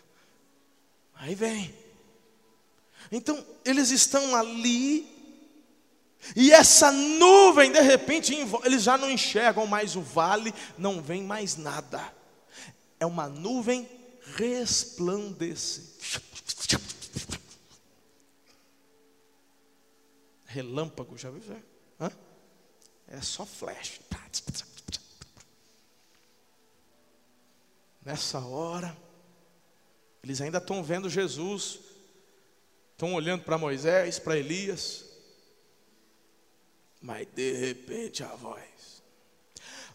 Aí 1.14 1.34
vem. 1.34 1.74
Então, 3.10 3.46
eles 3.66 3.90
estão 3.90 4.34
ali, 4.34 5.06
e 6.34 6.50
essa 6.52 6.90
nuvem, 6.90 7.70
de 7.70 7.82
repente, 7.82 8.34
eles 8.64 8.82
já 8.82 8.96
não 8.96 9.10
enxergam 9.10 9.66
mais 9.66 9.94
o 9.94 10.00
vale, 10.00 10.54
não 10.78 11.02
vem 11.02 11.22
mais 11.22 11.58
nada. 11.58 12.14
É 12.98 13.04
uma 13.04 13.28
nuvem 13.28 13.86
resplandecente. 14.36 16.30
Relâmpago, 20.46 21.18
já 21.18 21.28
viu? 21.30 21.71
Hã? 22.02 22.10
É 23.06 23.20
só 23.20 23.46
flash. 23.46 24.00
Nessa 28.04 28.40
hora, 28.40 28.96
eles 30.24 30.40
ainda 30.40 30.58
estão 30.58 30.82
vendo 30.82 31.08
Jesus, 31.08 31.78
estão 32.90 33.14
olhando 33.14 33.44
para 33.44 33.56
Moisés, 33.56 34.18
para 34.18 34.36
Elias, 34.36 35.04
mas 37.00 37.28
de 37.28 37.52
repente 37.52 38.24
a 38.24 38.34
voz. 38.34 39.02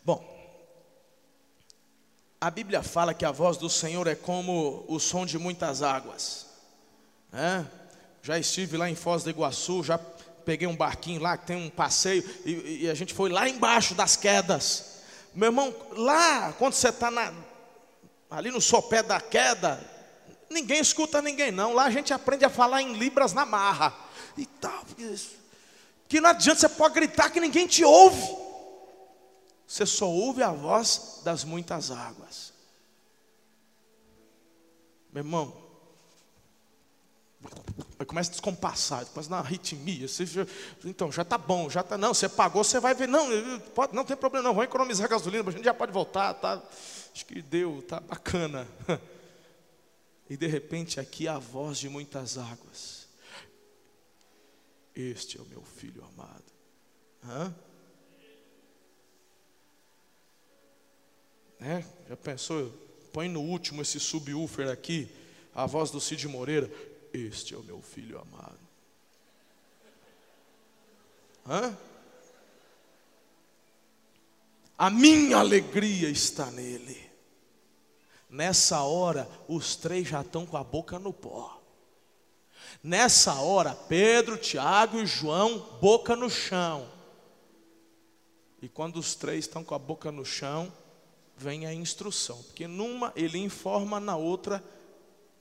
Bom, 0.06 0.24
a 2.40 2.50
Bíblia 2.50 2.82
fala 2.82 3.14
que 3.14 3.26
a 3.26 3.32
voz 3.32 3.58
do 3.58 3.70
Senhor 3.70 4.08
é 4.08 4.16
como 4.16 4.86
o 4.88 5.00
som 5.00 5.26
de 5.26 5.38
muitas 5.38 5.82
águas. 5.82 6.48
É? 7.34 7.66
Já 8.22 8.40
estive 8.40 8.78
lá 8.78 8.90
em 8.90 8.96
Foz 8.96 9.24
do 9.24 9.30
Iguaçu, 9.30 9.84
já 9.84 10.00
peguei 10.48 10.66
um 10.66 10.78
barquinho 10.78 11.22
lá 11.22 11.38
que 11.38 11.46
tem 11.46 11.58
um 11.58 11.70
passeio 11.70 12.24
e, 12.46 12.84
e 12.84 12.90
a 12.90 12.94
gente 12.94 13.14
foi 13.14 13.30
lá 13.30 13.50
embaixo 13.50 13.94
das 13.94 14.16
quedas. 14.16 15.02
Meu 15.36 15.48
irmão, 15.48 15.76
lá 15.92 16.54
quando 16.54 16.72
você 16.72 16.88
está 16.88 17.12
ali 18.32 18.50
no 18.50 18.62
sopé 18.62 19.04
da 19.04 19.20
queda, 19.20 19.78
ninguém 20.50 20.80
escuta 20.80 21.22
ninguém 21.22 21.52
não. 21.52 21.74
Lá 21.74 21.84
a 21.84 21.90
gente 21.90 22.14
aprende 22.14 22.46
a 22.46 22.50
falar 22.50 22.82
em 22.82 22.94
libras 22.94 23.34
na 23.34 23.46
marra 23.46 23.94
e 24.38 24.46
tal. 24.46 24.86
Que 26.08 26.22
não 26.22 26.30
adianta 26.30 26.62
você 26.62 26.70
pode 26.70 26.94
gritar 26.94 27.30
que 27.30 27.42
ninguém 27.42 27.68
te 27.68 27.84
ouve. 27.84 28.38
Você 29.68 29.86
só 29.86 30.08
ouve 30.10 30.44
a 30.44 30.52
voz 30.52 31.20
das 31.26 31.44
muitas 31.44 31.92
águas. 31.92 32.54
Meu 35.12 35.26
irmão, 35.26 35.67
começa 38.08 38.30
a 38.30 38.34
descompassar, 38.34 39.06
começa 39.08 39.30
a 39.30 39.38
dar 39.42 39.46
arritmia. 39.46 40.08
Você, 40.08 40.26
então, 40.86 41.12
já 41.12 41.22
está 41.22 41.38
bom, 41.38 41.70
já 41.70 41.82
está. 41.82 41.98
Não, 41.98 42.14
você 42.14 42.30
pagou, 42.30 42.64
você 42.64 42.80
vai 42.80 42.94
ver. 42.94 43.08
Não, 43.08 43.60
pode, 43.76 43.94
não 43.94 44.06
tem 44.06 44.16
problema, 44.16 44.48
não. 44.48 44.54
Vamos 44.54 44.70
economizar 44.70 45.10
gasolina, 45.10 45.48
a 45.48 45.52
gente 45.52 45.66
já 45.66 45.74
pode 45.74 45.92
voltar. 45.92 46.34
Tá, 46.36 46.62
acho 47.14 47.26
que 47.26 47.42
deu, 47.42 47.84
tá 47.88 48.00
bacana. 48.00 48.68
E 50.30 50.36
de 50.36 50.46
repente 50.46 51.00
aqui 51.00 51.26
a 51.28 51.38
voz 51.38 51.78
de 51.78 51.88
muitas 51.88 52.38
águas. 52.38 53.08
Este 54.94 55.38
é 55.38 55.42
o 55.42 55.46
meu 55.46 55.62
filho 55.62 56.04
amado. 56.04 56.44
Hã? 57.24 57.56
Né? 61.60 61.86
Já 62.10 62.18
pensou? 62.18 62.70
Põe 63.14 63.30
no 63.30 63.42
último 63.42 63.82
esse 63.82 64.00
subwoofer 64.00 64.70
aqui, 64.70 65.10
a 65.56 65.66
voz 65.66 65.92
do 65.92 66.02
Cid 66.02 66.28
Moreira. 66.28 66.70
Este 67.14 67.54
é 67.54 67.58
o 67.58 67.64
meu 67.64 67.82
filho 67.82 68.20
amado. 68.20 68.60
Hã? 71.46 71.78
A 74.78 74.90
minha 74.90 75.38
alegria 75.38 76.10
está 76.10 76.52
nele. 76.52 77.02
Nessa 78.30 78.82
hora, 78.82 79.28
os 79.48 79.76
três 79.76 80.08
já 80.08 80.22
estão 80.22 80.46
com 80.46 80.58
a 80.58 80.64
boca 80.64 81.00
no 81.00 81.14
pó. 81.14 81.60
Nessa 82.84 83.36
hora, 83.36 83.74
Pedro, 83.74 84.38
Tiago 84.38 85.00
e 85.00 85.06
João, 85.06 85.60
boca 85.82 86.16
no 86.16 86.30
chão. 86.30 86.88
E 88.62 88.68
quando 88.68 88.98
os 88.98 89.16
três 89.16 89.46
estão 89.46 89.64
com 89.64 89.74
a 89.74 89.80
boca 89.80 90.12
no 90.12 90.26
chão, 90.26 90.72
vem 91.38 91.66
a 91.66 91.74
instrução, 91.74 92.42
porque 92.44 92.68
numa 92.68 93.14
ele 93.16 93.38
informa, 93.38 94.00
na 94.00 94.16
outra 94.16 94.64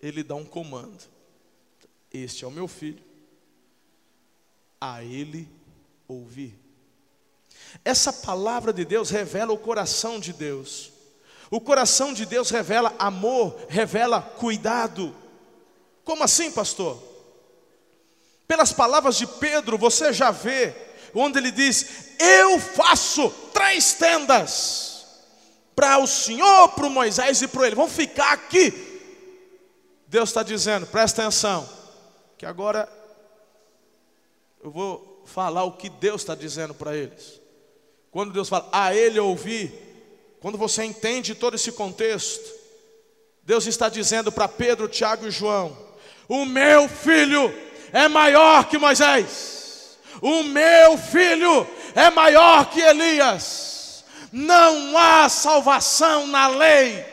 ele 0.01 0.23
dá 0.23 0.35
um 0.35 0.45
comando. 0.45 1.16
Este 2.13 2.45
é 2.45 2.49
o 2.49 2.51
meu 2.51 2.69
filho, 2.69 3.03
a 4.81 5.03
ele 5.03 5.49
ouvir. 6.09 6.59
Essa 7.85 8.13
palavra 8.13 8.73
de 8.73 8.85
Deus 8.85 9.11
revela 9.11 9.53
o 9.53 9.59
coração 9.59 10.19
de 10.19 10.33
Deus. 10.33 10.93
O 11.51 11.61
coração 11.61 12.13
de 12.13 12.27
Deus 12.27 12.51
revela 12.51 12.95
amor, 12.99 13.57
revela 13.69 14.21
cuidado. 14.21 15.15
Como 16.05 16.25
assim, 16.25 16.51
pastor? 16.51 17.03
Pelas 18.47 18.73
palavras 18.73 19.17
de 19.17 19.27
Pedro, 19.27 19.77
você 19.77 20.13
já 20.13 20.31
vê 20.31 20.75
onde 21.15 21.39
ele 21.39 21.51
diz: 21.51 22.15
Eu 22.19 22.59
faço 22.59 23.31
três 23.53 23.95
tendas 23.95 25.05
para 25.75 25.99
o 25.99 26.07
Senhor, 26.07 26.71
para 26.71 26.87
o 26.87 26.91
Moisés 26.91 27.43
e 27.43 27.49
para 27.49 27.67
ele. 27.67 27.77
Vão 27.77 27.89
ficar 27.89 28.33
aqui. 28.33 28.73
Deus 30.09 30.31
está 30.31 30.43
dizendo, 30.43 30.87
presta 30.87 31.23
atenção, 31.23 31.69
que 32.37 32.45
agora 32.45 32.89
eu 34.63 34.71
vou 34.71 35.23
falar 35.27 35.65
o 35.65 35.73
que 35.73 35.89
Deus 35.89 36.23
está 36.23 36.35
dizendo 36.35 36.75
para 36.75 36.97
eles. 36.97 37.41
Quando 38.11 38.33
Deus 38.33 38.49
fala, 38.49 38.69
a 38.73 38.95
ele 38.95 39.19
ouvir, 39.19 39.73
quando 40.41 40.59
você 40.59 40.85
entende 40.85 41.35
todo 41.35 41.55
esse 41.55 41.73
contexto, 41.73 42.55
Deus 43.43 43.67
está 43.67 43.89
dizendo 43.89 44.31
para 44.31 44.49
Pedro, 44.49 44.89
Tiago 44.89 45.27
e 45.27 45.31
João: 45.31 45.77
o 46.29 46.45
meu 46.45 46.89
filho 46.89 47.53
é 47.93 48.09
maior 48.09 48.69
que 48.69 48.79
Moisés, 48.79 49.99
o 50.21 50.43
meu 50.43 50.99
filho 50.99 51.67
é 51.95 52.11
maior 52.11 52.69
que 52.71 52.81
Elias. 52.81 54.05
Não 54.33 54.99
há 54.99 55.29
salvação 55.29 56.27
na 56.27 56.49
lei, 56.49 57.05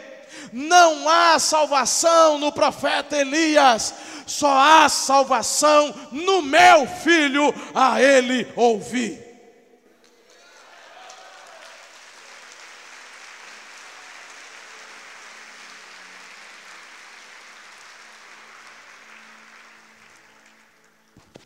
não 0.52 1.08
há 1.08 1.40
salvação 1.40 2.38
no 2.38 2.52
profeta 2.52 3.16
Elias, 3.16 3.94
só 4.26 4.58
há 4.58 4.90
salvação 4.90 5.94
no 6.12 6.42
meu 6.42 6.88
filho, 6.88 7.54
a 7.74 8.02
ele 8.02 8.52
ouvir. 8.56 9.24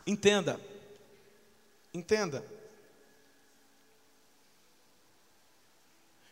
Entenda, 0.07 0.57
entenda. 1.93 2.41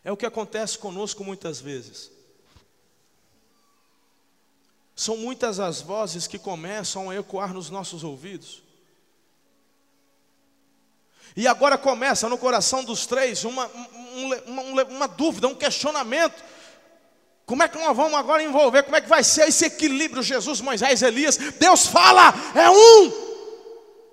É 0.01 0.11
o 0.11 0.15
que 0.15 0.25
acontece 0.25 0.77
conosco 0.77 1.25
muitas 1.25 1.59
vezes. 1.59 2.14
São 4.95 5.17
muitas 5.17 5.59
as 5.59 5.81
vozes 5.81 6.25
que 6.25 6.39
começam 6.39 7.09
a 7.09 7.15
ecoar 7.15 7.53
nos 7.53 7.69
nossos 7.69 8.03
ouvidos. 8.03 8.63
E 11.35 11.47
agora 11.47 11.77
começa 11.77 12.29
no 12.29 12.37
coração 12.37 12.81
dos 12.81 13.05
três 13.05 13.43
uma, 13.43 13.67
uma, 13.67 14.35
uma, 14.61 14.83
uma, 14.85 15.07
dúvida, 15.07 15.49
um 15.49 15.55
questionamento. 15.55 16.41
Como 17.45 17.61
é 17.61 17.67
que 17.67 17.77
nós 17.77 17.95
vamos 17.95 18.17
agora 18.17 18.41
envolver? 18.41 18.83
Como 18.83 18.95
é 18.95 19.01
que 19.01 19.09
vai 19.09 19.21
ser 19.21 19.49
esse 19.49 19.65
equilíbrio? 19.65 20.23
Jesus, 20.23 20.61
Moisés, 20.61 21.01
Elias. 21.01 21.37
Deus 21.37 21.87
fala, 21.87 22.33
é 22.55 22.69
um. 22.69 23.11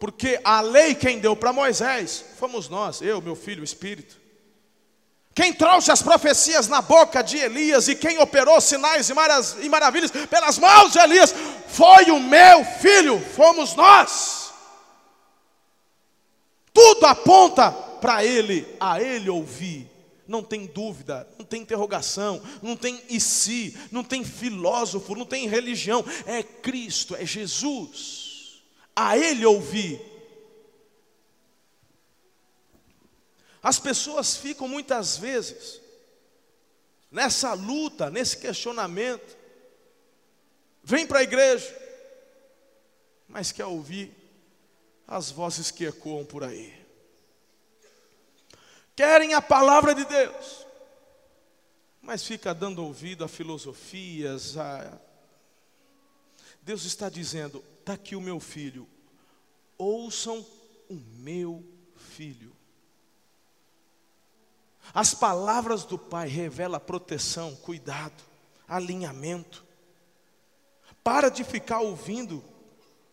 Porque 0.00 0.40
a 0.42 0.60
lei 0.60 0.96
quem 0.96 1.20
deu 1.20 1.36
para 1.36 1.52
Moisés 1.52 2.24
fomos 2.40 2.68
nós, 2.68 3.00
eu, 3.00 3.22
meu 3.22 3.36
filho, 3.36 3.60
o 3.60 3.64
Espírito. 3.64 4.21
Quem 5.34 5.52
trouxe 5.52 5.90
as 5.90 6.02
profecias 6.02 6.68
na 6.68 6.82
boca 6.82 7.22
de 7.22 7.38
Elias 7.38 7.88
e 7.88 7.94
quem 7.94 8.18
operou 8.18 8.60
sinais 8.60 9.08
e 9.08 9.68
maravilhas 9.68 10.10
pelas 10.28 10.58
mãos 10.58 10.92
de 10.92 10.98
Elias 10.98 11.34
foi 11.68 12.10
o 12.10 12.20
meu 12.20 12.64
filho, 12.64 13.18
fomos 13.18 13.74
nós. 13.74 14.52
Tudo 16.72 17.06
aponta 17.06 17.70
para 17.72 18.24
ele, 18.24 18.66
a 18.78 19.00
ele 19.00 19.30
ouvir. 19.30 19.90
Não 20.28 20.42
tem 20.42 20.66
dúvida, 20.66 21.26
não 21.38 21.44
tem 21.44 21.62
interrogação, 21.62 22.40
não 22.62 22.76
tem 22.76 23.02
e 23.08 23.18
se, 23.20 23.76
não 23.90 24.04
tem 24.04 24.24
filósofo, 24.24 25.14
não 25.14 25.26
tem 25.26 25.48
religião, 25.48 26.04
é 26.26 26.42
Cristo, 26.42 27.16
é 27.16 27.24
Jesus. 27.24 28.62
A 28.94 29.16
ele 29.16 29.44
ouvir. 29.46 30.11
As 33.62 33.78
pessoas 33.78 34.36
ficam 34.36 34.66
muitas 34.66 35.16
vezes 35.16 35.80
nessa 37.12 37.52
luta, 37.52 38.10
nesse 38.10 38.38
questionamento. 38.38 39.36
Vem 40.82 41.06
para 41.06 41.20
a 41.20 41.22
igreja, 41.22 41.72
mas 43.28 43.52
quer 43.52 43.66
ouvir 43.66 44.12
as 45.06 45.30
vozes 45.30 45.70
que 45.70 45.84
ecoam 45.84 46.24
por 46.24 46.42
aí. 46.42 46.82
Querem 48.96 49.34
a 49.34 49.40
palavra 49.40 49.94
de 49.94 50.04
Deus, 50.04 50.66
mas 52.00 52.26
fica 52.26 52.52
dando 52.52 52.84
ouvido 52.84 53.22
a 53.22 53.28
filosofias, 53.28 54.56
a... 54.56 54.98
Deus 56.62 56.84
está 56.84 57.08
dizendo: 57.08 57.62
está 57.78 57.92
aqui 57.92 58.16
o 58.16 58.20
meu 58.20 58.40
filho, 58.40 58.88
ouçam 59.78 60.44
o 60.88 60.94
meu 60.94 61.64
filho. 62.16 62.61
As 64.94 65.14
palavras 65.14 65.84
do 65.84 65.98
Pai 65.98 66.28
revelam 66.28 66.80
proteção, 66.80 67.54
cuidado, 67.56 68.22
alinhamento. 68.68 69.64
Para 71.02 71.28
de 71.28 71.44
ficar 71.44 71.80
ouvindo 71.80 72.44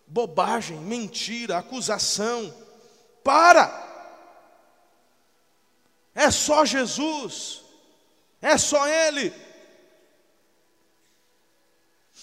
bobagem, 0.05 0.77
mentira, 0.77 1.58
acusação. 1.58 2.53
Para! 3.23 3.88
É 6.13 6.29
só 6.32 6.65
Jesus. 6.65 7.62
É 8.41 8.58
só 8.58 8.88
Ele. 8.88 9.34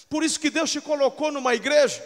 Por 0.09 0.23
isso 0.23 0.39
que 0.39 0.49
Deus 0.49 0.71
te 0.71 0.79
colocou 0.79 1.31
numa 1.31 1.55
igreja. 1.55 2.03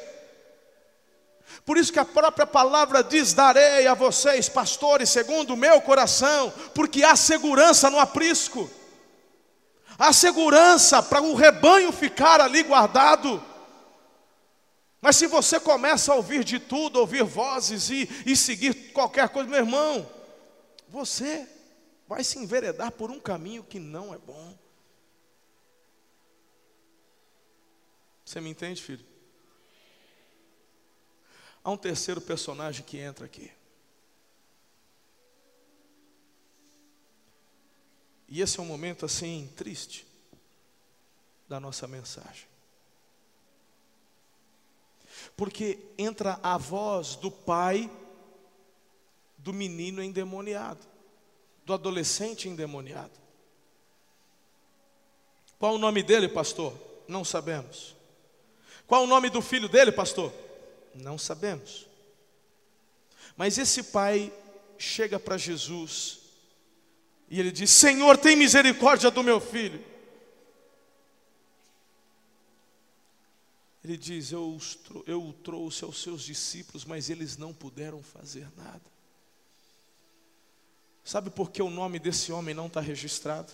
Por 1.65 1.77
isso 1.77 1.91
que 1.91 1.99
a 1.99 2.06
própria 2.06 2.45
palavra 2.45 3.04
diz: 3.04 3.34
Darei 3.34 3.88
a 3.88 3.93
vocês, 3.93 4.49
pastores, 4.49 5.10
segundo 5.10 5.54
o 5.54 5.58
meu 5.58 5.82
coração, 5.82 6.51
porque 6.73 7.04
há 7.04 7.15
segurança 7.15 7.89
no 7.89 7.99
aprisco, 7.99 8.69
há 9.97 10.12
segurança 10.13 11.01
para 11.01 11.21
o 11.21 11.36
rebanho 11.36 11.91
ficar 11.91 12.41
ali 12.41 12.63
guardado. 12.63 13.43
Mas 15.01 15.15
se 15.15 15.25
você 15.25 15.60
começa 15.60 16.12
a 16.12 16.15
ouvir 16.15 16.43
de 16.43 16.60
tudo, 16.60 16.99
ouvir 16.99 17.23
vozes 17.23 17.89
e, 17.89 18.08
e 18.25 18.36
seguir 18.36 18.91
qualquer 18.93 19.30
coisa, 19.30 19.49
meu 19.49 19.60
irmão, 19.60 20.08
você 20.88 21.47
vai 22.08 22.23
se 22.23 22.38
enveredar 22.38 22.91
por 22.91 23.10
um 23.10 23.19
caminho 23.19 23.63
que 23.63 23.80
não 23.80 24.13
é 24.13 24.17
bom. 24.17 24.56
Você 28.23 28.39
me 28.39 28.49
entende, 28.49 28.82
filho? 28.82 29.11
Há 31.63 31.69
um 31.69 31.78
terceiro 31.78 32.19
personagem 32.19 32.84
que 32.84 32.97
entra 32.97 33.26
aqui. 33.26 33.52
E 38.28 38.41
esse 38.41 38.60
é 38.60 38.62
um 38.62 38.65
momento 38.65 39.06
assim 39.06 39.52
triste 39.56 40.08
da 41.47 41.60
nossa 41.60 41.88
mensagem. 41.88 42.47
Porque 45.36 45.78
entra 45.97 46.39
a 46.41 46.58
voz 46.58 47.15
do 47.15 47.30
pai 47.30 47.91
do 49.38 49.52
menino 49.52 50.02
endemoniado, 50.02 50.80
do 51.65 51.74
adolescente 51.74 52.47
endemoniado. 52.47 53.19
Qual 55.60 55.76
o 55.76 55.78
nome 55.78 56.02
dele, 56.02 56.30
pastor? 56.30 56.74
Não 57.08 57.26
sabemos. 57.26 57.95
Qual 58.88 59.04
o 59.04 59.08
nome 59.08 59.30
do 59.30 59.41
filho 59.41 59.67
dele, 59.67 59.91
pastor? 59.91 60.34
Não 60.93 61.17
sabemos. 61.17 61.88
Mas 63.36 63.58
esse 63.58 63.84
pai 63.84 64.32
chega 64.77 65.19
para 65.19 65.38
Jesus 65.38 66.19
e 67.30 67.39
ele 67.39 67.51
diz: 67.51 67.69
Senhor, 67.71 68.17
tem 68.17 68.36
misericórdia 68.36 69.10
do 69.10 69.23
meu 69.23 69.39
filho. 69.39 69.84
Ele 73.84 73.97
diz: 73.97 74.32
eu, 74.32 74.60
eu 75.08 75.23
o 75.23 75.34
trouxe 75.34 75.84
aos 75.84 76.01
seus 76.01 76.23
discípulos, 76.23 76.86
mas 76.86 77.10
eles 77.10 77.38
não 77.38 77.54
puderam 77.54 78.04
fazer 78.04 78.47
nada. 78.56 78.91
Sabe 81.04 81.32
por 81.32 81.51
que 81.51 81.62
o 81.62 81.69
nome 81.69 81.97
desse 81.97 82.32
homem 82.32 82.54
não 82.54 82.67
está 82.67 82.80
registrado? 82.80 83.51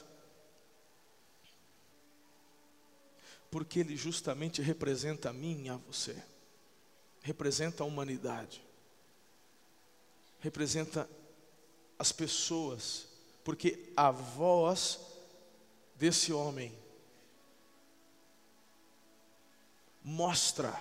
Porque 3.50 3.80
ele 3.80 3.96
justamente 3.96 4.62
representa 4.62 5.30
a 5.30 5.34
mim 5.34 5.66
e 5.66 5.70
a 5.70 5.78
você 5.78 6.22
representa 7.28 7.84
a 7.84 7.86
humanidade, 7.86 8.64
representa 10.40 11.10
as 12.00 12.10
pessoas, 12.10 13.06
porque 13.44 13.92
a 13.98 14.12
voz 14.12 14.98
desse 15.98 16.32
homem 16.32 16.74
mostra 20.02 20.74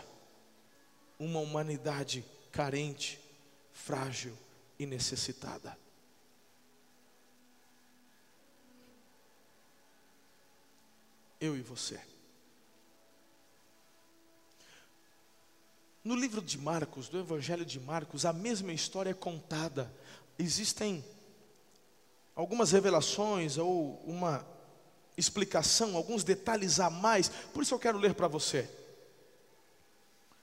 uma 1.18 1.40
humanidade 1.40 2.24
carente, 2.52 3.18
frágil 3.72 4.38
e 4.78 4.86
necessitada. 4.86 5.76
Eu 11.40 11.56
e 11.56 11.60
você. 11.60 12.00
No 16.06 16.14
livro 16.14 16.40
de 16.40 16.56
Marcos, 16.56 17.08
do 17.08 17.18
Evangelho 17.18 17.64
de 17.64 17.80
Marcos, 17.80 18.24
a 18.24 18.32
mesma 18.32 18.72
história 18.72 19.10
é 19.10 19.12
contada. 19.12 19.92
Existem 20.38 21.04
algumas 22.32 22.70
revelações 22.70 23.58
ou 23.58 24.00
uma 24.06 24.46
explicação, 25.16 25.96
alguns 25.96 26.22
detalhes 26.22 26.78
a 26.78 26.88
mais. 26.88 27.28
Por 27.28 27.64
isso 27.64 27.74
eu 27.74 27.78
quero 27.80 27.98
ler 27.98 28.14
para 28.14 28.28
você. 28.28 28.70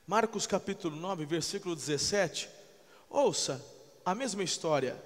Marcos 0.06 0.46
capítulo 0.46 0.98
9, 0.98 1.26
versículo 1.26 1.78
17. 1.78 2.50
Ouça 3.10 3.66
a 4.04 4.14
mesma 4.14 4.44
história, 4.44 5.02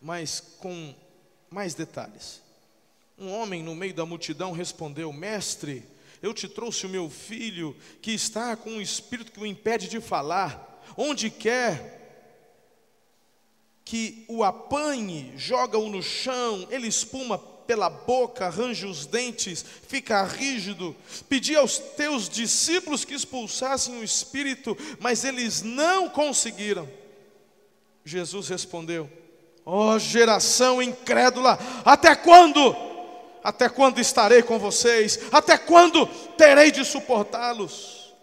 mas 0.00 0.40
com 0.40 0.94
mais 1.50 1.74
detalhes. 1.74 2.40
Um 3.18 3.30
homem 3.34 3.62
no 3.62 3.74
meio 3.74 3.92
da 3.92 4.06
multidão 4.06 4.50
respondeu: 4.50 5.12
Mestre, 5.12 5.86
eu 6.22 6.34
te 6.34 6.48
trouxe 6.48 6.86
o 6.86 6.88
meu 6.88 7.08
filho 7.08 7.76
que 8.02 8.12
está 8.12 8.56
com 8.56 8.70
um 8.70 8.80
espírito 8.80 9.32
que 9.32 9.40
o 9.40 9.46
impede 9.46 9.88
de 9.88 10.00
falar. 10.00 10.82
Onde 10.96 11.30
quer 11.30 11.96
que 13.84 14.24
o 14.28 14.44
apanhe, 14.44 15.32
joga-o 15.36 15.88
no 15.88 16.02
chão, 16.02 16.66
ele 16.70 16.86
espuma 16.86 17.38
pela 17.38 17.90
boca, 17.90 18.46
arranja 18.46 18.86
os 18.86 19.06
dentes, 19.06 19.64
fica 19.86 20.22
rígido. 20.24 20.96
Pedi 21.28 21.54
aos 21.54 21.78
teus 21.78 22.28
discípulos 22.28 23.04
que 23.04 23.14
expulsassem 23.14 23.98
o 23.98 24.02
espírito, 24.04 24.76
mas 24.98 25.22
eles 25.22 25.62
não 25.62 26.08
conseguiram. 26.08 26.88
Jesus 28.04 28.48
respondeu: 28.48 29.08
Ó 29.64 29.94
oh, 29.94 29.98
geração 29.98 30.82
incrédula, 30.82 31.58
até 31.84 32.16
quando? 32.16 32.87
Até 33.48 33.66
quando 33.66 33.98
estarei 33.98 34.42
com 34.42 34.58
vocês? 34.58 35.20
Até 35.32 35.56
quando 35.56 36.06
terei 36.36 36.70
de 36.70 36.84
suportá-los? 36.84 38.14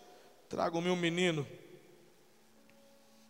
Trago-me 0.47 0.87
um 0.91 0.95
menino. 0.95 1.47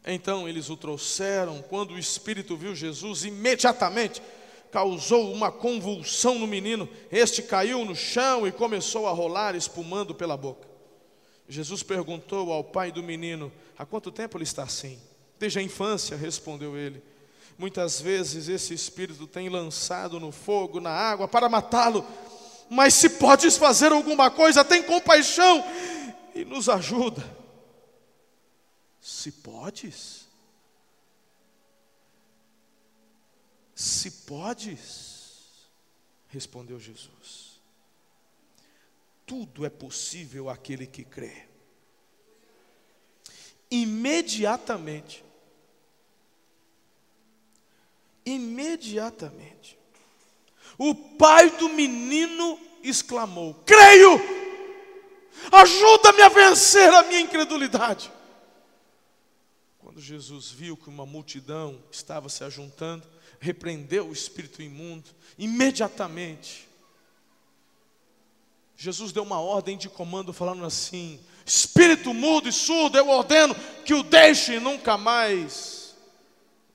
Então 0.06 0.46
eles 0.46 0.70
o 0.70 0.76
trouxeram. 0.76 1.62
Quando 1.62 1.92
o 1.92 1.98
espírito 1.98 2.58
viu 2.58 2.76
Jesus, 2.76 3.24
imediatamente 3.24 4.22
causou 4.70 5.32
uma 5.32 5.50
convulsão 5.50 6.38
no 6.38 6.46
menino. 6.46 6.90
Este 7.10 7.42
caiu 7.42 7.86
no 7.86 7.96
chão 7.96 8.46
e 8.46 8.52
começou 8.52 9.08
a 9.08 9.12
rolar, 9.12 9.56
espumando 9.56 10.14
pela 10.14 10.36
boca. 10.36 10.68
Jesus 11.48 11.82
perguntou 11.82 12.52
ao 12.52 12.62
pai 12.62 12.92
do 12.92 13.02
menino: 13.02 13.50
Há 13.78 13.86
quanto 13.86 14.12
tempo 14.12 14.36
ele 14.36 14.44
está 14.44 14.64
assim? 14.64 15.00
Desde 15.40 15.60
a 15.60 15.62
infância, 15.62 16.18
respondeu 16.18 16.76
ele. 16.76 17.02
Muitas 17.58 18.02
vezes 18.02 18.50
esse 18.50 18.74
espírito 18.74 19.26
tem 19.26 19.48
lançado 19.48 20.20
no 20.20 20.32
fogo, 20.32 20.82
na 20.82 20.92
água, 20.92 21.28
para 21.28 21.48
matá-lo. 21.48 22.06
Mas 22.70 22.94
se 22.94 23.10
podes 23.10 23.58
fazer 23.58 23.92
alguma 23.92 24.30
coisa, 24.30 24.66
tem 24.66 24.84
compaixão 24.84 25.64
e 26.34 26.44
nos 26.44 26.68
ajuda. 26.68 27.24
Se 29.00 29.32
podes, 29.32 30.28
se 33.74 34.10
podes, 34.10 35.70
respondeu 36.28 36.80
Jesus. 36.80 37.62
Tudo 39.26 39.66
é 39.66 39.70
possível 39.70 40.50
àquele 40.50 40.86
que 40.86 41.04
crê. 41.04 41.48
Imediatamente, 43.70 45.24
Imediatamente, 48.26 49.78
o 50.78 50.96
pai 50.96 51.52
do 51.52 51.70
menino 51.70 52.60
exclamou: 52.84 53.54
Creio, 53.66 54.20
ajuda-me 55.52 56.22
a 56.24 56.30
vencer 56.30 56.92
a 56.92 57.04
minha 57.04 57.22
incredulidade. 57.22 58.12
Quando 59.78 60.02
Jesus 60.02 60.50
viu 60.50 60.76
que 60.76 60.90
uma 60.90 61.06
multidão 61.06 61.80
estava 61.92 62.28
se 62.28 62.44
ajuntando, 62.44 63.08
repreendeu 63.40 64.08
o 64.08 64.14
espírito 64.14 64.62
imundo, 64.62 65.10
imediatamente. 65.38 66.68
Jesus 68.76 69.12
deu 69.12 69.24
uma 69.24 69.40
ordem 69.40 69.78
de 69.78 69.88
comando 69.88 70.34
falando 70.34 70.66
assim: 70.66 71.20
Espírito 71.46 72.12
mudo 72.12 72.50
e 72.50 72.52
surdo, 72.52 72.98
eu 72.98 73.08
ordeno 73.08 73.54
que 73.86 73.94
o 73.94 74.02
deixe 74.02 74.60
nunca 74.60 74.98
mais 74.98 75.85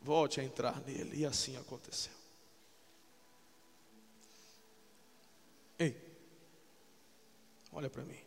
volte 0.01 0.41
a 0.41 0.45
entrar 0.45 0.81
nele. 0.83 1.19
E 1.19 1.27
assim 1.27 1.57
aconteceu. 1.57 2.13
Ei, 5.79 5.97
olha 7.73 7.89
para 7.89 8.05
mim. 8.05 8.19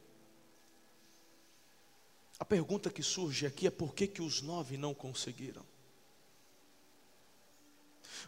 A 2.39 2.45
pergunta 2.45 2.89
que 2.89 3.03
surge 3.03 3.45
aqui 3.45 3.67
é 3.67 3.71
por 3.71 3.93
que, 3.93 4.07
que 4.07 4.21
os 4.21 4.41
nove 4.41 4.75
não 4.75 4.93
conseguiram? 4.93 5.65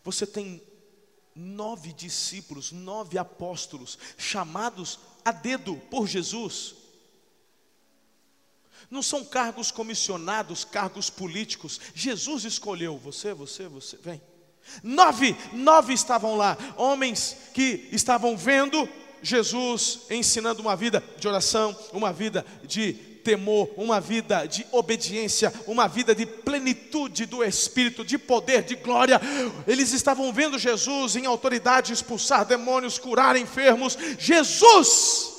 Você 0.04 0.26
tem 0.26 0.62
nove 1.36 1.92
discípulos, 1.92 2.72
nove 2.72 3.18
apóstolos, 3.18 3.98
chamados 4.18 5.00
a 5.24 5.32
dedo 5.32 5.76
por 5.90 6.08
Jesus, 6.08 6.76
não 8.90 9.02
são 9.02 9.24
cargos 9.24 9.72
comissionados, 9.72 10.64
cargos 10.64 11.10
políticos. 11.10 11.80
Jesus 11.94 12.46
escolheu 12.46 12.98
você, 12.98 13.34
você, 13.34 13.68
você, 13.68 13.98
vem. 13.98 14.22
Nove, 14.84 15.36
nove 15.54 15.94
estavam 15.94 16.36
lá, 16.36 16.58
homens 16.76 17.38
que 17.54 17.88
estavam 17.92 18.36
vendo 18.36 18.88
Jesus 19.22 20.02
ensinando 20.10 20.62
uma 20.62 20.76
vida 20.76 21.04
de 21.18 21.28
oração, 21.28 21.76
uma 21.92 22.12
vida 22.12 22.46
de 22.64 22.94
temor, 22.94 23.72
uma 23.76 24.00
vida 24.00 24.46
de 24.46 24.66
obediência, 24.72 25.52
uma 25.66 25.88
vida 25.88 26.14
de 26.14 26.28
plenitude 26.28 27.26
do 27.26 27.44
Espírito, 27.44 28.06
de 28.06 28.20
poder, 28.20 28.64
de 28.64 28.76
glória. 28.76 29.20
Eles 29.68 29.92
estavam 29.94 30.32
vendo 30.32 30.60
Jesus 30.60 31.16
em 31.16 31.26
autoridade 31.26 31.92
expulsar 31.92 32.46
demônios, 32.46 33.00
curar 33.00 33.36
enfermos. 33.36 33.98
Jesus 34.20 35.35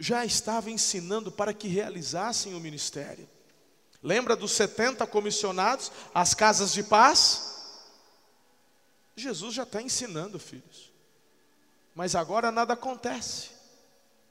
já 0.00 0.24
estava 0.24 0.70
ensinando 0.70 1.30
para 1.30 1.52
que 1.52 1.68
realizassem 1.68 2.54
o 2.54 2.60
ministério. 2.60 3.28
Lembra 4.02 4.34
dos 4.34 4.52
70 4.52 5.06
comissionados, 5.06 5.92
as 6.14 6.32
casas 6.32 6.72
de 6.72 6.82
paz? 6.82 7.54
Jesus 9.14 9.54
já 9.54 9.64
está 9.64 9.82
ensinando, 9.82 10.38
filhos. 10.38 10.90
Mas 11.94 12.14
agora 12.14 12.50
nada 12.50 12.72
acontece. 12.72 13.50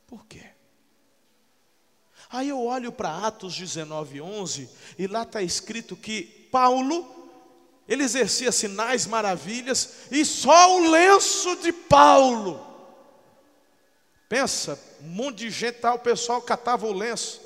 Por 0.07 0.25
quê? 0.25 0.43
Aí 2.31 2.49
eu 2.49 2.63
olho 2.63 2.91
para 2.91 3.27
Atos 3.27 3.55
19, 3.55 4.21
11, 4.21 4.69
e 4.97 5.05
lá 5.05 5.21
está 5.21 5.39
escrito 5.41 5.95
que 5.95 6.23
Paulo, 6.51 7.29
ele 7.87 8.03
exercia 8.03 8.51
sinais, 8.51 9.05
maravilhas, 9.05 10.07
e 10.09 10.25
só 10.25 10.77
o 10.77 10.89
lenço 10.89 11.55
de 11.57 11.71
Paulo. 11.71 12.68
Pensa, 14.29 14.79
um 15.01 15.07
monte 15.07 15.39
de 15.39 15.49
gente, 15.49 15.79
tá, 15.79 15.91
o 15.91 15.99
pessoal 15.99 16.39
catava 16.39 16.85
o 16.85 16.93
lenço, 16.93 17.41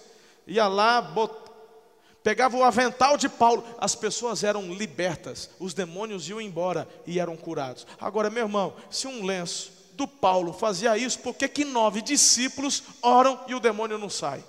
ia 0.46 0.68
lá, 0.68 1.02
bot... 1.02 1.34
pegava 2.22 2.58
o 2.58 2.64
avental 2.64 3.16
de 3.16 3.30
Paulo, 3.30 3.66
as 3.78 3.96
pessoas 3.96 4.44
eram 4.44 4.74
libertas, 4.74 5.50
os 5.58 5.74
demônios 5.74 6.28
iam 6.28 6.42
embora 6.42 6.86
e 7.08 7.22
eram 7.22 7.38
curados. 7.38 7.88
Agora, 7.98 8.30
meu 8.30 8.44
irmão, 8.44 8.76
se 8.92 9.08
um 9.08 9.26
lenço 9.26 9.72
do 9.94 10.06
Paulo 10.06 10.52
fazia 10.52 10.98
isso, 10.98 11.20
por 11.20 11.36
que, 11.36 11.48
que 11.48 11.64
nove 11.64 12.02
discípulos 12.02 12.84
oram 13.02 13.40
e 13.48 13.56
o 13.56 13.62
demônio 13.62 13.98
não 13.98 14.10
sai? 14.10 14.44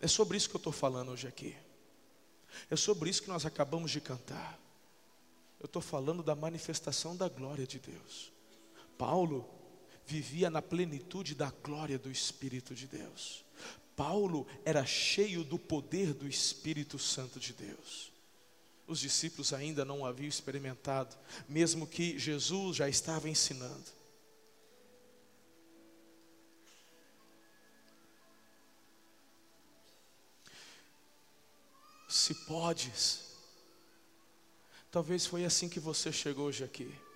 É 0.00 0.06
sobre 0.06 0.38
isso 0.38 0.48
que 0.48 0.56
eu 0.56 0.60
estou 0.60 0.72
falando 0.72 1.10
hoje 1.10 1.28
aqui. 1.28 1.54
É 2.70 2.76
sobre 2.76 3.10
isso 3.10 3.22
que 3.22 3.28
nós 3.28 3.44
acabamos 3.44 3.90
de 3.90 4.00
cantar. 4.00 4.58
Eu 5.60 5.66
estou 5.66 5.82
falando 5.82 6.22
da 6.22 6.34
manifestação 6.34 7.14
da 7.14 7.28
glória 7.28 7.66
de 7.66 7.78
Deus. 7.78 8.37
Paulo 8.98 9.48
vivia 10.04 10.50
na 10.50 10.60
plenitude 10.60 11.34
da 11.34 11.50
glória 11.62 11.98
do 11.98 12.10
Espírito 12.10 12.74
de 12.74 12.86
Deus. 12.88 13.44
Paulo 13.94 14.46
era 14.64 14.84
cheio 14.84 15.44
do 15.44 15.58
poder 15.58 16.12
do 16.12 16.26
Espírito 16.26 16.98
Santo 16.98 17.38
de 17.38 17.52
Deus. 17.52 18.10
Os 18.86 19.00
discípulos 19.00 19.52
ainda 19.52 19.84
não 19.84 20.04
haviam 20.04 20.28
experimentado, 20.28 21.16
mesmo 21.48 21.86
que 21.86 22.18
Jesus 22.18 22.76
já 22.76 22.88
estava 22.88 23.28
ensinando. 23.28 23.98
Se 32.08 32.34
podes, 32.46 33.36
talvez 34.90 35.26
foi 35.26 35.44
assim 35.44 35.68
que 35.68 35.78
você 35.78 36.10
chegou 36.10 36.46
hoje 36.46 36.64
aqui. 36.64 37.07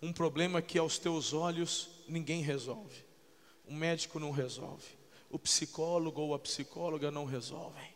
Um 0.00 0.12
problema 0.12 0.60
que 0.60 0.78
aos 0.78 0.98
teus 0.98 1.32
olhos 1.32 1.88
ninguém 2.08 2.42
resolve. 2.42 3.04
O 3.66 3.72
médico 3.72 4.18
não 4.18 4.30
resolve. 4.30 4.86
O 5.30 5.38
psicólogo 5.38 6.20
ou 6.20 6.34
a 6.34 6.38
psicóloga 6.38 7.10
não 7.10 7.24
resolvem. 7.24 7.94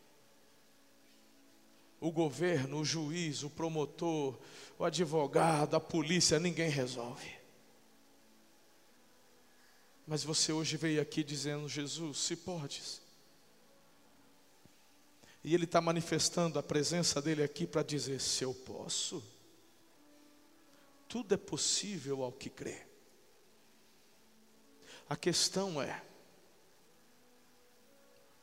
O 2.01 2.11
governo, 2.11 2.81
o 2.81 2.85
juiz, 2.85 3.43
o 3.43 3.51
promotor, 3.51 4.39
o 4.79 4.85
advogado, 4.85 5.75
a 5.75 5.81
polícia, 5.81 6.41
ninguém 6.41 6.71
resolve. 6.71 7.31
Mas 10.07 10.25
você 10.25 10.51
hoje 10.51 10.77
veio 10.77 11.01
aqui 11.01 11.23
dizendo: 11.23 11.69
Jesus, 11.69 12.19
se 12.19 12.35
podes. 12.35 13.01
E 15.45 15.55
Ele 15.55 15.65
está 15.65 15.81
manifestando 15.81 16.59
a 16.59 16.63
presença 16.63 17.21
dele 17.23 17.43
aqui 17.43 17.67
para 17.67 17.83
dizer: 17.83 18.21
se 18.21 18.43
eu 18.43 18.53
posso 18.53 19.23
tudo 21.11 21.35
é 21.35 21.37
possível 21.37 22.23
ao 22.23 22.31
que 22.31 22.49
crê. 22.49 22.87
A 25.09 25.16
questão 25.16 25.83
é: 25.83 26.01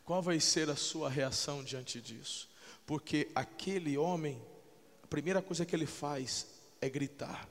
qual 0.03 0.21
vai 0.21 0.38
ser 0.41 0.69
a 0.69 0.75
sua 0.75 1.10
reação 1.10 1.63
diante 1.63 2.01
disso? 2.01 2.49
Porque 2.86 3.32
aquele 3.34 3.97
homem, 3.97 4.39
a 5.01 5.08
primeira 5.08 5.41
coisa 5.41 5.65
que 5.65 5.73
ele 5.73 5.86
faz 5.86 6.45
é 6.82 6.89
gritar: 6.89 7.47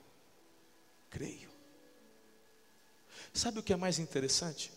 creio. 1.08 1.50
Sabe 3.32 3.58
o 3.58 3.62
que 3.62 3.72
é 3.72 3.76
mais 3.76 3.98
interessante? 3.98 4.70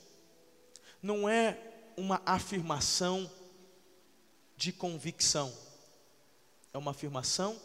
Não 1.01 1.27
é 1.27 1.59
uma 1.97 2.21
afirmação 2.25 3.29
de 4.55 4.71
convicção, 4.71 5.53
é 6.73 6.77
uma 6.77 6.91
afirmação 6.91 7.61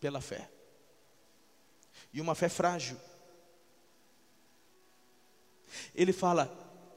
pela 0.00 0.20
fé 0.20 0.55
e 2.16 2.20
uma 2.20 2.34
fé 2.34 2.48
frágil. 2.48 2.96
Ele 5.94 6.14
fala: 6.14 6.50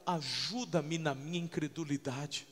ajuda-me 0.06 0.98
na 0.98 1.14
minha 1.14 1.38
incredulidade. 1.38 2.48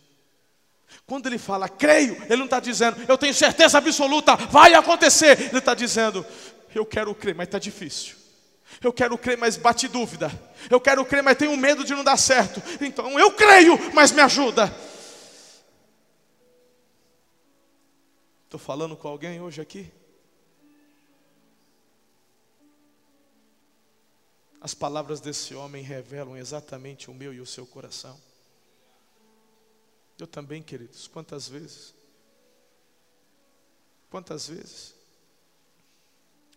Quando 1.06 1.28
ele 1.28 1.38
fala, 1.38 1.68
creio, 1.68 2.22
ele 2.26 2.38
não 2.38 2.46
está 2.46 2.60
dizendo, 2.60 2.98
eu 3.08 3.18
tenho 3.18 3.34
certeza 3.34 3.78
absoluta, 3.78 4.36
vai 4.36 4.74
acontecer. 4.74 5.40
Ele 5.40 5.58
está 5.58 5.74
dizendo, 5.74 6.26
eu 6.76 6.86
quero 6.86 7.14
crer, 7.16 7.36
mas 7.36 7.48
está 7.48 7.58
difícil. 7.58 8.16
Eu 8.82 8.92
quero 8.92 9.18
crer, 9.18 9.38
mas 9.38 9.56
bate 9.56 9.88
dúvida. 9.88 10.30
Eu 10.70 10.80
quero 10.80 11.06
crer, 11.06 11.24
mas 11.24 11.38
tenho 11.38 11.56
medo 11.56 11.86
de 11.86 11.94
não 11.94 12.04
dar 12.04 12.18
certo. 12.18 12.62
Então 12.82 13.18
eu 13.18 13.32
creio, 13.32 13.78
mas 13.94 14.12
me 14.12 14.22
ajuda. 14.22 14.74
Estou 18.44 18.60
falando 18.60 18.96
com 18.96 19.08
alguém 19.08 19.42
hoje 19.42 19.62
aqui? 19.62 19.92
As 24.68 24.74
palavras 24.74 25.22
desse 25.22 25.56
homem 25.56 25.82
revelam 25.82 26.36
exatamente 26.36 27.10
o 27.10 27.14
meu 27.14 27.34
e 27.34 27.40
o 27.40 27.46
seu 27.46 27.66
coração. 27.66 28.20
Eu 30.20 30.28
também, 30.28 30.62
queridos, 30.62 31.08
quantas 31.08 31.48
vezes? 31.48 31.94
Quantas 34.10 34.50
vezes? 34.50 34.94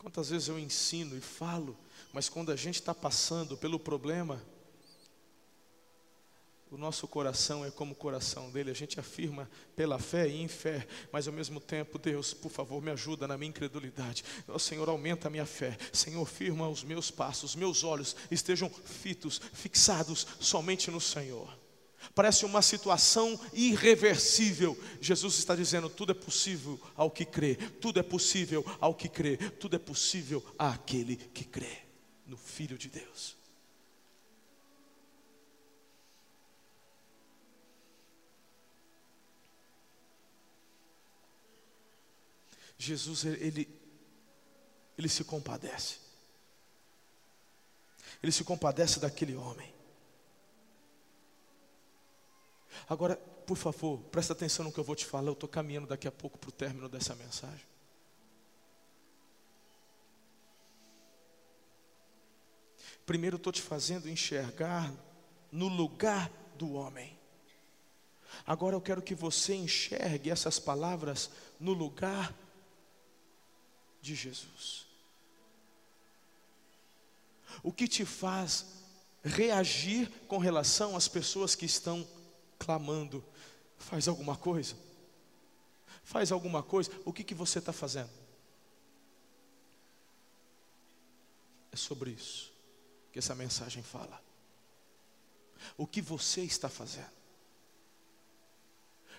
Quantas 0.01 0.29
vezes 0.29 0.49
eu 0.49 0.59
ensino 0.59 1.16
e 1.16 1.20
falo, 1.20 1.79
mas 2.12 2.29
quando 2.29 2.51
a 2.51 2.57
gente 2.57 2.81
está 2.81 2.92
passando 2.92 3.57
pelo 3.57 3.79
problema, 3.79 4.44
o 6.71 6.79
nosso 6.79 7.09
coração 7.09 7.65
é 7.65 7.71
como 7.71 7.93
o 7.93 7.97
coração 7.97 8.49
dele, 8.51 8.71
a 8.71 8.75
gente 8.75 9.01
afirma 9.01 9.51
pela 9.75 9.99
fé 9.99 10.29
e 10.29 10.41
em 10.41 10.47
fé, 10.47 10.87
mas 11.11 11.27
ao 11.27 11.35
mesmo 11.35 11.59
tempo, 11.59 11.99
Deus, 11.99 12.33
por 12.33 12.51
favor, 12.51 12.81
me 12.81 12.93
ajuda 12.93 13.27
na 13.27 13.37
minha 13.37 13.49
incredulidade. 13.49 14.25
Senhor, 14.59 14.89
aumenta 14.89 15.27
a 15.27 15.31
minha 15.31 15.47
fé. 15.47 15.77
Senhor, 15.93 16.25
firma 16.27 16.69
os 16.69 16.85
meus 16.85 17.11
passos, 17.11 17.57
meus 17.57 17.83
olhos 17.83 18.15
estejam 18.31 18.71
fitos, 18.71 19.41
fixados 19.53 20.27
somente 20.39 20.91
no 20.91 21.01
Senhor. 21.01 21.59
Parece 22.15 22.45
uma 22.45 22.63
situação 22.63 23.39
irreversível. 23.53 24.79
Jesus 25.01 25.39
está 25.39 25.57
dizendo: 25.57 25.89
tudo 25.89 26.13
é 26.13 26.15
possível 26.15 26.81
ao 26.95 27.11
que 27.11 27.25
crê, 27.25 27.57
tudo 27.81 27.99
é 27.99 28.03
possível 28.03 28.65
ao 28.81 28.95
que 28.95 29.09
crê, 29.09 29.37
tudo 29.37 29.77
é 29.77 29.79
possível 29.79 30.45
àquele 30.59 31.17
que 31.17 31.45
crê 31.45 31.79
no 32.27 32.37
Filho 32.37 32.79
de 32.79 32.89
Deus. 32.89 33.39
Jesus, 42.81 43.25
ele, 43.25 43.69
ele 44.97 45.09
se 45.09 45.23
compadece. 45.23 45.99
Ele 48.23 48.33
se 48.33 48.43
compadece 48.43 48.99
daquele 48.99 49.37
homem. 49.37 49.73
Agora, 52.88 53.16
por 53.16 53.57
favor, 53.57 53.99
presta 54.05 54.33
atenção 54.33 54.64
no 54.64 54.73
que 54.73 54.81
eu 54.81 54.85
vou 54.85 54.97
te 54.97 55.05
falar. 55.05 55.29
Eu 55.29 55.35
estou 55.35 55.49
caminhando 55.49 55.88
daqui 55.88 56.09
a 56.09 56.12
pouco 56.12 56.38
para 56.38 56.49
o 56.49 56.53
término 56.53 56.88
dessa 56.88 57.14
mensagem. 57.14 57.66
Primeiro, 63.05 63.37
estou 63.37 63.53
te 63.53 63.61
fazendo 63.61 64.09
enxergar 64.09 64.90
no 65.53 65.69
lugar 65.69 66.31
do 66.57 66.73
homem. 66.73 67.19
Agora 68.47 68.75
eu 68.75 68.81
quero 68.81 69.03
que 69.03 69.14
você 69.14 69.55
enxergue 69.55 70.31
essas 70.31 70.59
palavras 70.59 71.31
no 71.59 71.73
lugar 71.73 72.35
de 74.01 74.15
Jesus. 74.15 74.87
O 77.63 77.73
que 77.73 77.89
te 77.89 78.05
faz 78.05 78.67
reagir 79.23 80.11
com 80.27 80.39
relação 80.39 80.97
às 80.97 81.09
pessoas 81.09 81.55
que 81.55 81.67
estão 81.67 82.07
clamando, 82.59 83.25
Faz 83.81 84.07
alguma 84.07 84.37
coisa. 84.37 84.77
Faz 86.05 86.31
alguma 86.31 86.63
coisa. 86.63 86.91
O 87.05 87.13
que, 87.13 87.25
que 87.25 87.35
você 87.35 87.59
está 87.59 87.73
fazendo? 87.73 88.11
É 91.73 91.77
sobre 91.77 92.11
isso 92.11 92.53
que 93.11 93.19
essa 93.19 93.35
mensagem 93.35 93.83
fala. 93.83 94.23
O 95.77 95.87
que 95.87 96.03
você 96.03 96.43
está 96.43 96.69
fazendo? 96.69 97.11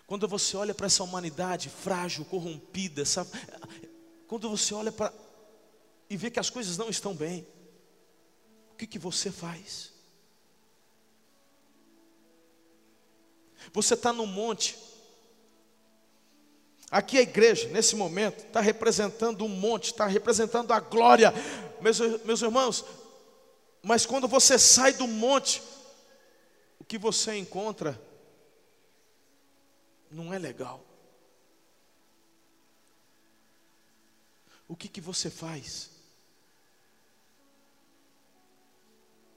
Quando 0.05 0.27
você 0.27 0.55
olha 0.55 0.75
para 0.75 0.85
essa 0.85 1.03
humanidade 1.03 1.69
frágil, 1.69 2.23
corrompida, 2.25 3.01
essa, 3.01 3.25
quando 4.31 4.49
você 4.49 4.73
olha 4.73 4.93
para 4.93 5.13
e 6.09 6.15
vê 6.15 6.31
que 6.31 6.39
as 6.39 6.49
coisas 6.49 6.77
não 6.77 6.87
estão 6.87 7.13
bem, 7.13 7.45
o 8.71 8.75
que, 8.77 8.87
que 8.87 8.97
você 8.97 9.29
faz? 9.29 9.91
Você 13.73 13.93
está 13.93 14.13
no 14.13 14.25
monte. 14.25 14.77
Aqui 16.89 17.17
a 17.17 17.21
igreja, 17.21 17.67
nesse 17.71 17.93
momento, 17.93 18.45
está 18.45 18.61
representando 18.61 19.43
um 19.43 19.49
monte, 19.49 19.87
está 19.87 20.07
representando 20.07 20.71
a 20.71 20.79
glória, 20.79 21.33
meus, 21.81 21.99
meus 22.23 22.41
irmãos. 22.41 22.85
Mas 23.83 24.05
quando 24.05 24.29
você 24.29 24.57
sai 24.57 24.93
do 24.93 25.07
monte, 25.07 25.61
o 26.79 26.85
que 26.85 26.97
você 26.97 27.35
encontra 27.35 28.01
não 30.09 30.33
é 30.33 30.39
legal. 30.39 30.90
O 34.71 34.75
que, 34.77 34.87
que 34.87 35.01
você 35.01 35.29
faz? 35.29 35.89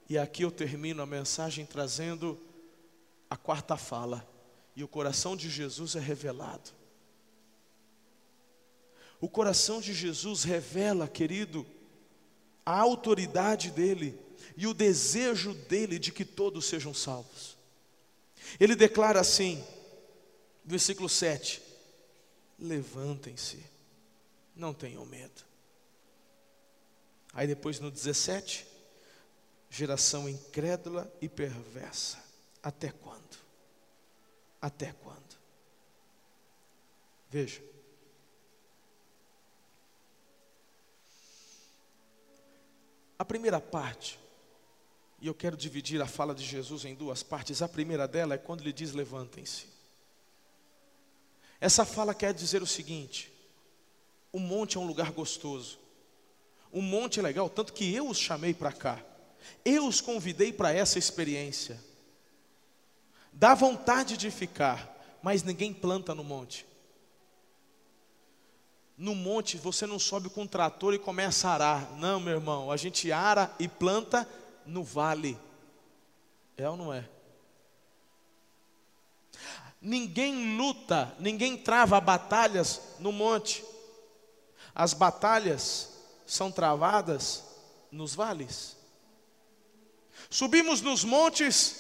E 0.08 0.16
aqui 0.16 0.44
eu 0.44 0.50
termino 0.52 1.02
a 1.02 1.06
mensagem 1.06 1.66
trazendo 1.66 2.40
a 3.28 3.36
quarta 3.36 3.76
fala. 3.76 4.24
E 4.76 4.84
o 4.84 4.86
coração 4.86 5.36
de 5.36 5.50
Jesus 5.50 5.96
é 5.96 5.98
revelado. 5.98 6.70
O 9.20 9.28
coração 9.28 9.80
de 9.80 9.92
Jesus 9.92 10.44
revela, 10.44 11.08
querido, 11.08 11.66
a 12.64 12.78
autoridade 12.78 13.72
dele 13.72 14.16
e 14.56 14.68
o 14.68 14.72
desejo 14.72 15.52
dele 15.52 15.98
de 15.98 16.12
que 16.12 16.24
todos 16.24 16.66
sejam 16.66 16.94
salvos. 16.94 17.58
Ele 18.60 18.76
declara 18.76 19.18
assim: 19.18 19.64
Versículo 20.64 21.08
7: 21.08 21.60
Levantem-se, 22.56 23.73
não 24.54 24.72
tenham 24.72 25.04
medo. 25.04 25.44
Aí 27.32 27.46
depois 27.46 27.80
no 27.80 27.90
17: 27.90 28.66
Geração 29.68 30.28
incrédula 30.28 31.12
e 31.20 31.28
perversa, 31.28 32.22
até 32.62 32.90
quando? 32.92 33.38
Até 34.60 34.92
quando? 34.92 35.36
Veja. 37.28 37.60
A 43.18 43.24
primeira 43.24 43.60
parte, 43.60 44.18
e 45.20 45.26
eu 45.26 45.34
quero 45.34 45.56
dividir 45.56 46.00
a 46.00 46.06
fala 46.06 46.34
de 46.34 46.44
Jesus 46.44 46.84
em 46.84 46.94
duas 46.94 47.22
partes. 47.22 47.60
A 47.60 47.68
primeira 47.68 48.06
dela 48.06 48.34
é 48.34 48.38
quando 48.38 48.60
ele 48.60 48.72
diz: 48.72 48.92
levantem-se. 48.92 49.66
Essa 51.60 51.84
fala 51.84 52.14
quer 52.14 52.32
dizer 52.32 52.62
o 52.62 52.66
seguinte: 52.66 53.33
o 54.34 54.40
monte 54.40 54.76
é 54.76 54.80
um 54.80 54.86
lugar 54.86 55.12
gostoso, 55.12 55.78
o 56.72 56.82
monte 56.82 57.20
é 57.20 57.22
legal, 57.22 57.48
tanto 57.48 57.72
que 57.72 57.94
eu 57.94 58.08
os 58.08 58.18
chamei 58.18 58.52
para 58.52 58.72
cá, 58.72 59.00
eu 59.64 59.86
os 59.86 60.00
convidei 60.00 60.52
para 60.52 60.72
essa 60.72 60.98
experiência. 60.98 61.80
Dá 63.32 63.54
vontade 63.54 64.16
de 64.16 64.32
ficar, 64.32 64.92
mas 65.22 65.44
ninguém 65.44 65.72
planta 65.72 66.16
no 66.16 66.24
monte. 66.24 66.66
No 68.98 69.14
monte 69.14 69.56
você 69.56 69.86
não 69.86 70.00
sobe 70.00 70.28
com 70.28 70.42
um 70.42 70.48
trator 70.48 70.94
e 70.94 70.98
começa 70.98 71.48
a 71.48 71.52
arar. 71.52 71.92
Não, 71.92 72.18
meu 72.18 72.34
irmão, 72.34 72.72
a 72.72 72.76
gente 72.76 73.12
ara 73.12 73.54
e 73.56 73.68
planta 73.68 74.28
no 74.66 74.82
vale. 74.82 75.38
É 76.56 76.68
ou 76.68 76.76
não 76.76 76.92
é? 76.92 77.08
Ninguém 79.80 80.56
luta, 80.56 81.14
ninguém 81.20 81.56
trava 81.56 82.00
batalhas 82.00 82.80
no 82.98 83.12
monte. 83.12 83.64
As 84.74 84.92
batalhas 84.92 85.90
são 86.26 86.50
travadas 86.50 87.44
nos 87.90 88.14
vales. 88.14 88.76
Subimos 90.28 90.80
nos 90.80 91.04
montes 91.04 91.76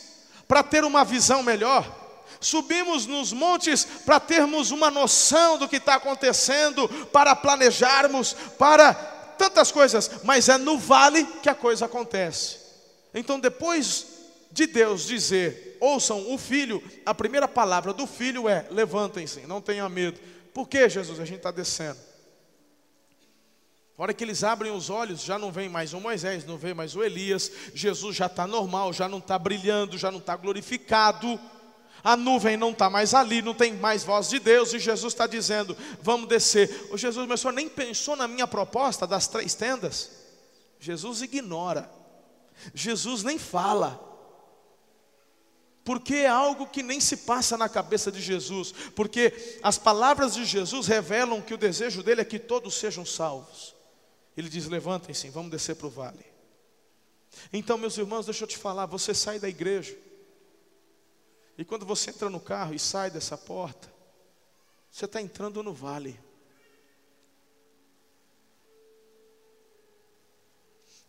para 0.46 0.62
ter 0.62 0.84
uma 0.84 1.04
visão 1.04 1.42
melhor. 1.42 2.02
Subimos 2.40 3.06
nos 3.06 3.32
montes 3.32 3.84
para 3.84 4.20
termos 4.20 4.70
uma 4.70 4.90
noção 4.90 5.58
do 5.58 5.68
que 5.68 5.76
está 5.76 5.94
acontecendo, 5.94 6.88
para 7.06 7.34
planejarmos, 7.34 8.34
para 8.58 8.92
tantas 9.38 9.72
coisas, 9.72 10.10
mas 10.22 10.48
é 10.48 10.56
no 10.56 10.78
vale 10.78 11.24
que 11.42 11.48
a 11.48 11.54
coisa 11.54 11.86
acontece. 11.86 12.58
Então, 13.12 13.40
depois 13.40 14.06
de 14.50 14.66
Deus 14.66 15.06
dizer, 15.06 15.76
ouçam 15.80 16.32
o 16.32 16.38
filho, 16.38 16.82
a 17.04 17.14
primeira 17.14 17.48
palavra 17.48 17.92
do 17.92 18.06
filho 18.06 18.48
é: 18.48 18.66
levantem-se, 18.70 19.40
não 19.46 19.60
tenham 19.60 19.88
medo. 19.88 20.20
Por 20.52 20.68
que, 20.68 20.88
Jesus? 20.88 21.18
A 21.18 21.24
gente 21.24 21.38
está 21.38 21.50
descendo. 21.50 21.98
A 23.96 24.02
hora 24.02 24.14
que 24.14 24.24
eles 24.24 24.42
abrem 24.42 24.72
os 24.72 24.90
olhos, 24.90 25.22
já 25.22 25.38
não 25.38 25.52
vem 25.52 25.68
mais 25.68 25.92
o 25.92 26.00
Moisés, 26.00 26.44
não 26.44 26.58
vem 26.58 26.74
mais 26.74 26.96
o 26.96 27.02
Elias, 27.02 27.50
Jesus 27.72 28.16
já 28.16 28.26
está 28.26 28.46
normal, 28.46 28.92
já 28.92 29.08
não 29.08 29.18
está 29.18 29.38
brilhando, 29.38 29.96
já 29.96 30.10
não 30.10 30.18
está 30.18 30.34
glorificado, 30.36 31.38
a 32.02 32.16
nuvem 32.16 32.56
não 32.56 32.70
está 32.70 32.90
mais 32.90 33.14
ali, 33.14 33.40
não 33.40 33.54
tem 33.54 33.72
mais 33.74 34.02
voz 34.02 34.28
de 34.28 34.40
Deus, 34.40 34.74
e 34.74 34.80
Jesus 34.80 35.12
está 35.12 35.26
dizendo: 35.28 35.76
vamos 36.02 36.28
descer. 36.28 36.88
O 36.90 36.98
Jesus, 36.98 37.26
meu 37.26 37.36
senhor, 37.36 37.52
nem 37.52 37.68
pensou 37.68 38.16
na 38.16 38.26
minha 38.26 38.46
proposta 38.48 39.06
das 39.06 39.28
três 39.28 39.54
tendas. 39.54 40.10
Jesus 40.80 41.22
ignora, 41.22 41.88
Jesus 42.74 43.22
nem 43.22 43.38
fala 43.38 44.12
porque 45.84 46.14
é 46.14 46.26
algo 46.26 46.66
que 46.66 46.82
nem 46.82 46.98
se 46.98 47.18
passa 47.18 47.58
na 47.58 47.68
cabeça 47.68 48.10
de 48.10 48.20
Jesus, 48.20 48.72
porque 48.96 49.58
as 49.62 49.76
palavras 49.76 50.32
de 50.32 50.44
Jesus 50.44 50.86
revelam 50.86 51.42
que 51.42 51.52
o 51.52 51.58
desejo 51.58 52.02
dele 52.02 52.22
é 52.22 52.24
que 52.24 52.38
todos 52.38 52.74
sejam 52.74 53.04
salvos. 53.04 53.74
Ele 54.36 54.48
diz: 54.48 54.66
levantem-se, 54.66 55.28
vamos 55.30 55.50
descer 55.50 55.76
para 55.76 55.86
o 55.86 55.90
vale. 55.90 56.24
Então, 57.52 57.76
meus 57.76 57.96
irmãos, 57.98 58.26
deixa 58.26 58.44
eu 58.44 58.48
te 58.48 58.58
falar: 58.58 58.86
você 58.86 59.14
sai 59.14 59.38
da 59.38 59.48
igreja, 59.48 59.96
e 61.56 61.64
quando 61.64 61.86
você 61.86 62.10
entra 62.10 62.28
no 62.28 62.40
carro 62.40 62.74
e 62.74 62.78
sai 62.78 63.10
dessa 63.10 63.36
porta, 63.38 63.92
você 64.90 65.04
está 65.04 65.20
entrando 65.20 65.62
no 65.62 65.72
vale. 65.72 66.18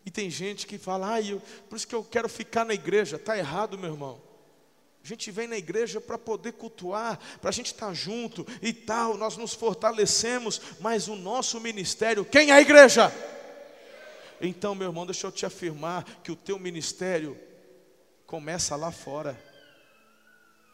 E 0.04 0.10
tem 0.10 0.30
gente 0.30 0.68
que 0.68 0.78
fala, 0.78 1.14
ah, 1.14 1.20
eu, 1.20 1.42
por 1.68 1.74
isso 1.74 1.86
que 1.86 1.94
eu 1.94 2.04
quero 2.04 2.28
ficar 2.28 2.64
na 2.64 2.72
igreja. 2.72 3.16
Está 3.16 3.36
errado, 3.36 3.76
meu 3.76 3.90
irmão. 3.90 4.22
A 5.06 5.08
gente 5.08 5.30
vem 5.30 5.46
na 5.46 5.56
igreja 5.56 6.00
para 6.00 6.18
poder 6.18 6.54
cultuar, 6.54 7.16
para 7.40 7.50
a 7.50 7.52
gente 7.52 7.66
estar 7.66 7.86
tá 7.86 7.94
junto 7.94 8.44
e 8.60 8.72
tal, 8.72 9.16
nós 9.16 9.36
nos 9.36 9.54
fortalecemos, 9.54 10.60
mas 10.80 11.06
o 11.06 11.14
nosso 11.14 11.60
ministério, 11.60 12.24
quem 12.24 12.50
é 12.50 12.54
a 12.54 12.60
igreja? 12.60 13.12
Então, 14.40 14.74
meu 14.74 14.88
irmão, 14.88 15.06
deixa 15.06 15.28
eu 15.28 15.30
te 15.30 15.46
afirmar 15.46 16.02
que 16.24 16.32
o 16.32 16.34
teu 16.34 16.58
ministério 16.58 17.38
começa 18.26 18.74
lá 18.74 18.90
fora. 18.90 19.40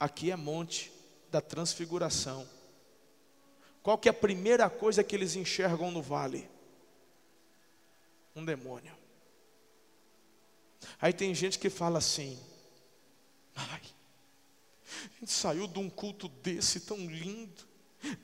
Aqui 0.01 0.31
é 0.31 0.37
monte 0.37 0.91
da 1.31 1.43
transfiguração. 1.43 2.49
Qual 3.83 3.99
que 3.99 4.09
é 4.09 4.13
a 4.13 4.15
primeira 4.15 4.71
coisa 4.71 5.05
que 5.05 5.15
eles 5.15 5.37
enxergam 5.37 5.91
no 5.91 6.01
vale? 6.01 6.49
Um 8.35 8.43
demônio. 8.43 8.97
Aí 10.99 11.13
tem 11.13 11.35
gente 11.35 11.59
que 11.59 11.69
fala 11.69 11.99
assim: 11.99 12.41
ai, 13.55 13.83
a 15.05 15.21
gente 15.21 15.33
saiu 15.33 15.67
de 15.67 15.79
um 15.79 15.89
culto 15.91 16.29
desse 16.29 16.81
tão 16.81 16.99
lindo. 16.99 17.73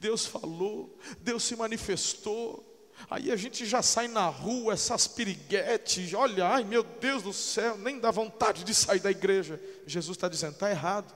Deus 0.01 0.27
falou, 0.27 0.99
Deus 1.21 1.45
se 1.45 1.57
manifestou. 1.57 2.65
Aí 3.09 3.31
a 3.31 3.37
gente 3.37 3.65
já 3.65 3.81
sai 3.81 4.09
na 4.09 4.27
rua, 4.27 4.73
essas 4.73 5.07
piriguetes, 5.07 6.13
olha, 6.15 6.47
ai 6.49 6.65
meu 6.65 6.83
Deus 6.83 7.23
do 7.23 7.33
céu, 7.33 7.79
nem 7.79 8.01
dá 8.01 8.11
vontade 8.11 8.65
de 8.65 8.75
sair 8.75 8.99
da 8.99 9.11
igreja. 9.11 9.61
Jesus 9.87 10.17
está 10.17 10.29
dizendo, 10.29 10.55
está 10.55 10.69
errado. 10.69 11.15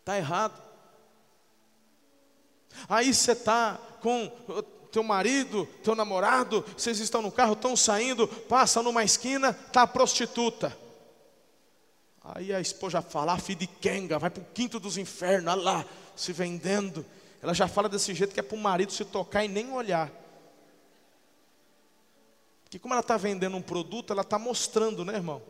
Está 0.00 0.16
errado. 0.16 0.62
Aí 2.88 3.12
você 3.12 3.32
está 3.32 3.78
com 4.00 4.30
teu 4.90 5.02
marido, 5.02 5.66
teu 5.82 5.94
namorado, 5.94 6.64
vocês 6.76 6.98
estão 6.98 7.22
no 7.22 7.30
carro, 7.30 7.52
estão 7.52 7.76
saindo, 7.76 8.26
passa 8.26 8.82
numa 8.82 9.04
esquina, 9.04 9.50
está 9.50 9.82
a 9.82 9.86
prostituta. 9.86 10.76
Aí 12.24 12.52
a 12.52 12.60
esposa 12.60 13.02
fala, 13.02 13.32
ah, 13.32 13.38
filho 13.38 13.60
de 13.60 13.66
Kenga, 13.66 14.18
vai 14.18 14.30
para 14.30 14.42
o 14.42 14.46
quinto 14.46 14.78
dos 14.78 14.96
infernos, 14.96 15.52
olha 15.52 15.62
lá, 15.62 15.84
se 16.14 16.32
vendendo. 16.32 17.04
Ela 17.42 17.52
já 17.52 17.66
fala 17.66 17.88
desse 17.88 18.14
jeito 18.14 18.32
que 18.32 18.38
é 18.38 18.42
para 18.42 18.56
o 18.56 18.60
marido 18.60 18.92
se 18.92 19.04
tocar 19.04 19.44
e 19.44 19.48
nem 19.48 19.72
olhar. 19.72 20.10
Porque 22.62 22.78
como 22.78 22.94
ela 22.94 23.00
está 23.00 23.16
vendendo 23.16 23.56
um 23.56 23.62
produto, 23.62 24.12
ela 24.12 24.22
está 24.22 24.38
mostrando, 24.38 25.04
né, 25.04 25.14
irmão? 25.14 25.42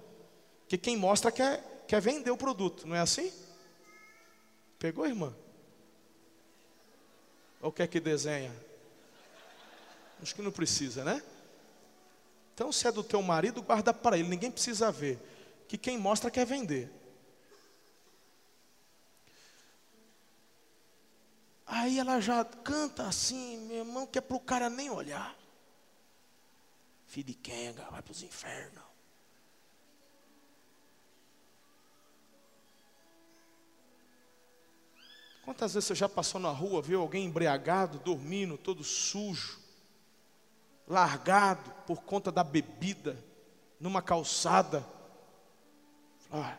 Que 0.66 0.78
quem 0.78 0.96
mostra 0.96 1.30
quer, 1.30 1.84
quer 1.86 2.00
vender 2.00 2.30
o 2.30 2.36
produto, 2.36 2.88
não 2.88 2.96
é 2.96 3.00
assim? 3.00 3.30
Pegou, 4.78 5.06
irmã? 5.06 5.32
Ou 7.60 7.70
quer 7.70 7.86
que 7.86 8.00
desenha? 8.00 8.52
Acho 10.22 10.34
que 10.34 10.42
não 10.42 10.50
precisa, 10.50 11.04
né? 11.04 11.22
Então, 12.54 12.72
se 12.72 12.86
é 12.88 12.92
do 12.92 13.04
teu 13.04 13.20
marido, 13.22 13.62
guarda 13.62 13.92
para 13.92 14.18
ele, 14.18 14.28
ninguém 14.28 14.50
precisa 14.50 14.90
ver. 14.90 15.18
Que 15.72 15.78
quem 15.78 15.96
mostra 15.96 16.30
quer 16.30 16.44
vender. 16.44 16.92
Aí 21.66 21.98
ela 21.98 22.20
já 22.20 22.44
canta 22.44 23.08
assim, 23.08 23.56
meu 23.66 23.78
irmão, 23.78 24.06
que 24.06 24.18
é 24.18 24.20
para 24.20 24.36
o 24.36 24.40
cara 24.40 24.68
nem 24.68 24.90
olhar. 24.90 25.34
Filho 27.06 27.28
de 27.28 27.32
Kenga, 27.32 27.88
vai 27.90 28.02
para 28.02 28.12
os 28.12 28.22
infernos. 28.22 28.84
Quantas 35.42 35.72
vezes 35.72 35.86
você 35.86 35.94
já 35.94 36.06
passou 36.06 36.38
na 36.38 36.50
rua, 36.50 36.82
viu 36.82 37.00
alguém 37.00 37.24
embriagado, 37.24 37.98
dormindo, 37.98 38.58
todo 38.58 38.84
sujo, 38.84 39.58
largado 40.86 41.70
por 41.86 42.02
conta 42.02 42.30
da 42.30 42.44
bebida, 42.44 43.16
numa 43.80 44.02
calçada? 44.02 44.86
Ah, 46.32 46.56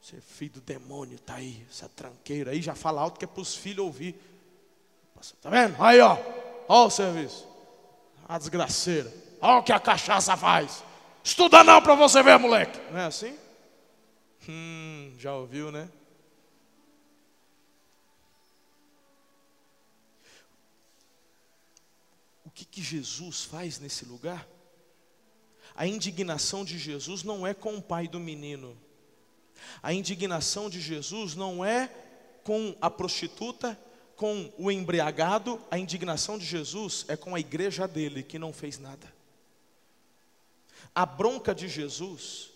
você 0.00 0.16
é 0.16 0.20
filho 0.20 0.52
do 0.52 0.60
demônio, 0.60 1.18
tá 1.18 1.34
aí, 1.34 1.66
essa 1.68 1.88
tranqueira 1.88 2.52
aí, 2.52 2.62
já 2.62 2.74
fala 2.74 3.00
alto 3.00 3.18
que 3.18 3.24
é 3.24 3.28
para 3.28 3.40
os 3.40 3.56
filhos 3.56 3.84
ouvir. 3.84 4.14
Tá 5.42 5.50
vendo? 5.50 5.74
Aí, 5.82 6.00
ó, 6.00 6.16
ó 6.68 6.86
o 6.86 6.90
serviço. 6.90 7.46
A 8.28 8.38
desgraceira. 8.38 9.12
Ó 9.40 9.58
o 9.58 9.62
que 9.62 9.72
a 9.72 9.80
cachaça 9.80 10.36
faz. 10.36 10.84
Estuda 11.24 11.64
não 11.64 11.82
para 11.82 11.94
você 11.94 12.22
ver, 12.22 12.38
moleque. 12.38 12.78
Não 12.92 13.00
é 13.00 13.06
assim? 13.06 13.36
Hum, 14.48 15.12
já 15.18 15.34
ouviu, 15.34 15.72
né? 15.72 15.88
que, 22.56 22.64
que 22.64 22.82
Jesus 22.82 23.44
faz 23.44 23.78
nesse 23.78 24.06
lugar? 24.06 24.48
A 25.76 25.86
indignação 25.86 26.64
de 26.64 26.78
Jesus 26.78 27.22
não 27.22 27.46
é 27.46 27.52
com 27.52 27.76
o 27.76 27.82
pai 27.82 28.08
do 28.08 28.18
menino. 28.18 28.76
A 29.82 29.92
indignação 29.92 30.70
de 30.70 30.80
Jesus 30.80 31.34
não 31.34 31.62
é 31.64 31.88
com 32.42 32.74
a 32.80 32.90
prostituta, 32.90 33.78
com 34.16 34.50
o 34.56 34.70
embriagado. 34.70 35.60
A 35.70 35.78
indignação 35.78 36.38
de 36.38 36.46
Jesus 36.46 37.04
é 37.08 37.16
com 37.16 37.34
a 37.34 37.40
igreja 37.40 37.86
dele 37.86 38.22
que 38.22 38.38
não 38.38 38.52
fez 38.52 38.78
nada. 38.78 39.14
A 40.94 41.04
bronca 41.04 41.54
de 41.54 41.68
Jesus 41.68 42.50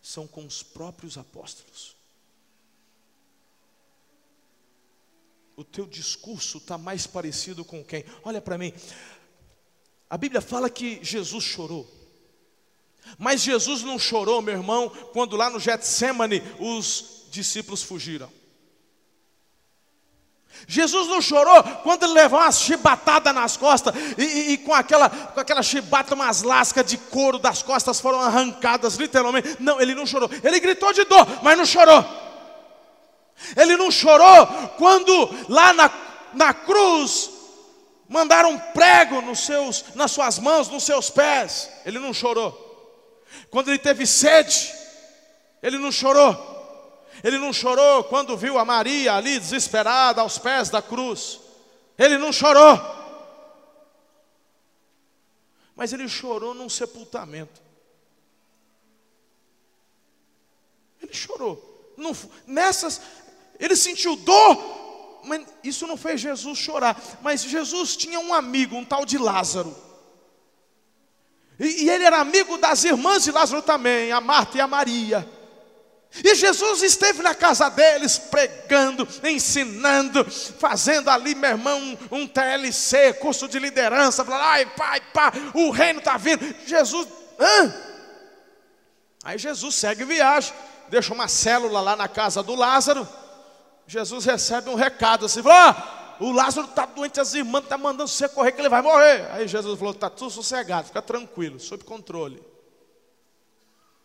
são 0.00 0.28
com 0.28 0.46
os 0.46 0.62
próprios 0.62 1.18
apóstolos. 1.18 1.95
O 5.56 5.64
teu 5.64 5.86
discurso 5.86 6.58
está 6.58 6.76
mais 6.76 7.06
parecido 7.06 7.64
com 7.64 7.82
quem? 7.82 8.04
Olha 8.22 8.42
para 8.42 8.58
mim. 8.58 8.74
A 10.08 10.18
Bíblia 10.18 10.42
fala 10.42 10.68
que 10.68 11.00
Jesus 11.02 11.42
chorou. 11.42 11.90
Mas 13.18 13.40
Jesus 13.40 13.82
não 13.82 13.98
chorou, 13.98 14.42
meu 14.42 14.54
irmão, 14.54 14.90
quando 15.12 15.36
lá 15.36 15.48
no 15.48 15.58
Getsemane 15.58 16.42
os 16.60 17.24
discípulos 17.30 17.82
fugiram. 17.82 18.30
Jesus 20.68 21.06
não 21.08 21.20
chorou 21.20 21.62
quando 21.82 22.04
ele 22.04 22.12
levou 22.12 22.38
uma 22.40 22.50
chibatada 22.50 23.32
nas 23.32 23.56
costas 23.56 23.94
e, 24.16 24.22
e, 24.22 24.52
e, 24.52 24.58
com, 24.58 24.74
aquela, 24.74 25.08
com 25.08 25.38
aquela 25.38 25.62
chibata, 25.62 26.14
umas 26.14 26.42
lascas 26.42 26.84
de 26.84 26.96
couro 26.96 27.38
das 27.38 27.62
costas 27.62 28.00
foram 28.00 28.20
arrancadas, 28.20 28.96
literalmente. 28.96 29.56
Não, 29.60 29.80
ele 29.80 29.94
não 29.94 30.06
chorou. 30.06 30.30
Ele 30.42 30.60
gritou 30.60 30.92
de 30.92 31.04
dor, 31.04 31.26
mas 31.42 31.56
não 31.56 31.64
chorou. 31.64 32.04
Ele 33.56 33.76
não 33.76 33.90
chorou 33.90 34.46
quando 34.78 35.12
lá 35.48 35.72
na, 35.72 35.90
na 36.34 36.54
cruz 36.54 37.30
mandaram 38.08 38.50
um 38.50 38.58
prego 38.58 39.20
nos 39.20 39.40
seus, 39.40 39.84
nas 39.94 40.10
suas 40.10 40.38
mãos, 40.38 40.68
nos 40.68 40.84
seus 40.84 41.10
pés. 41.10 41.70
Ele 41.84 41.98
não 41.98 42.14
chorou. 42.14 42.64
Quando 43.50 43.68
ele 43.68 43.78
teve 43.78 44.06
sede, 44.06 44.72
ele 45.62 45.78
não 45.78 45.92
chorou. 45.92 46.54
Ele 47.22 47.38
não 47.38 47.52
chorou 47.52 48.04
quando 48.04 48.36
viu 48.36 48.58
a 48.58 48.64
Maria 48.64 49.14
ali 49.14 49.38
desesperada 49.38 50.20
aos 50.20 50.38
pés 50.38 50.70
da 50.70 50.82
cruz. 50.82 51.40
Ele 51.98 52.18
não 52.18 52.32
chorou. 52.32 52.78
Mas 55.74 55.92
ele 55.92 56.08
chorou 56.08 56.54
num 56.54 56.68
sepultamento. 56.68 57.60
Ele 61.02 61.12
chorou. 61.12 61.94
Não, 61.96 62.16
nessas, 62.46 63.00
ele 63.58 63.76
sentiu 63.76 64.16
dor, 64.16 65.20
mas 65.24 65.46
isso 65.62 65.86
não 65.86 65.96
fez 65.96 66.20
Jesus 66.20 66.58
chorar. 66.58 67.00
Mas 67.22 67.42
Jesus 67.42 67.96
tinha 67.96 68.20
um 68.20 68.32
amigo, 68.32 68.76
um 68.76 68.84
tal 68.84 69.04
de 69.04 69.18
Lázaro. 69.18 69.76
E, 71.58 71.84
e 71.84 71.90
ele 71.90 72.04
era 72.04 72.18
amigo 72.18 72.58
das 72.58 72.84
irmãs 72.84 73.24
de 73.24 73.32
Lázaro 73.32 73.62
também, 73.62 74.12
a 74.12 74.20
Marta 74.20 74.58
e 74.58 74.60
a 74.60 74.66
Maria. 74.66 75.28
E 76.24 76.34
Jesus 76.34 76.82
esteve 76.82 77.22
na 77.22 77.34
casa 77.34 77.68
deles, 77.68 78.18
pregando, 78.18 79.06
ensinando, 79.24 80.24
fazendo 80.24 81.10
ali, 81.10 81.34
meu 81.34 81.50
irmão, 81.50 81.78
um, 81.78 82.18
um 82.22 82.26
TLC, 82.26 83.14
curso 83.14 83.48
de 83.48 83.58
liderança, 83.58 84.24
falando, 84.24 84.42
ai, 84.42 84.66
pai, 84.66 85.00
pá, 85.12 85.32
o 85.52 85.70
reino 85.70 85.98
está 85.98 86.16
vindo. 86.16 86.54
Jesus, 86.66 87.06
hã? 87.38 87.74
Aí 89.24 89.36
Jesus 89.36 89.74
segue 89.74 90.04
viagem, 90.04 90.54
deixa 90.88 91.12
uma 91.12 91.28
célula 91.28 91.80
lá 91.80 91.96
na 91.96 92.08
casa 92.08 92.42
do 92.42 92.54
Lázaro. 92.54 93.06
Jesus 93.86 94.24
recebe 94.24 94.68
um 94.68 94.74
recado 94.74 95.26
assim: 95.26 95.40
ah, 95.48 96.16
o 96.18 96.32
Lázaro 96.32 96.68
está 96.68 96.86
doente, 96.86 97.20
as 97.20 97.34
irmãs 97.34 97.62
estão 97.62 97.78
tá 97.78 97.82
mandando 97.82 98.08
você 98.08 98.28
correr, 98.28 98.52
que 98.52 98.60
ele 98.60 98.68
vai 98.68 98.82
morrer. 98.82 99.30
Aí 99.32 99.46
Jesus 99.46 99.78
falou: 99.78 99.94
está 99.94 100.10
tudo 100.10 100.30
sossegado, 100.30 100.88
fica 100.88 101.02
tranquilo, 101.02 101.60
sob 101.60 101.84
controle. 101.84 102.42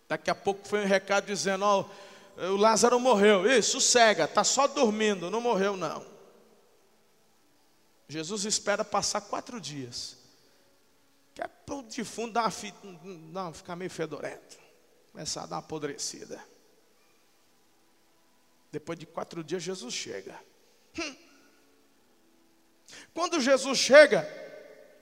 Daqui 0.07 0.29
a 0.29 0.35
pouco 0.35 0.67
foi 0.67 0.83
um 0.83 0.87
recado 0.87 1.25
dizendo: 1.25 1.65
ó, 1.65 1.85
o 2.37 2.57
Lázaro 2.57 2.99
morreu. 2.99 3.49
Isso, 3.49 3.71
sossega, 3.71 4.25
está 4.25 4.43
só 4.43 4.67
dormindo, 4.67 5.31
não 5.31 5.41
morreu 5.41 5.75
não. 5.75 6.05
Jesus 8.07 8.43
espera 8.43 8.83
passar 8.83 9.21
quatro 9.21 9.59
dias. 9.59 10.17
Que 11.33 11.41
é 11.41 11.47
para 11.47 11.75
o 11.75 11.83
defunto 11.83 12.33
dar 12.33 12.43
uma, 12.43 12.99
não, 13.31 13.53
ficar 13.53 13.75
meio 13.75 13.89
fedorento. 13.89 14.57
Começar 15.13 15.43
a 15.43 15.45
dar 15.45 15.55
uma 15.55 15.59
apodrecida. 15.61 16.43
Depois 18.71 18.97
de 18.97 19.05
quatro 19.05 19.43
dias, 19.43 19.61
Jesus 19.61 19.93
chega. 19.93 20.39
Hum. 20.97 21.15
Quando 23.13 23.41
Jesus 23.41 23.77
chega, 23.77 24.27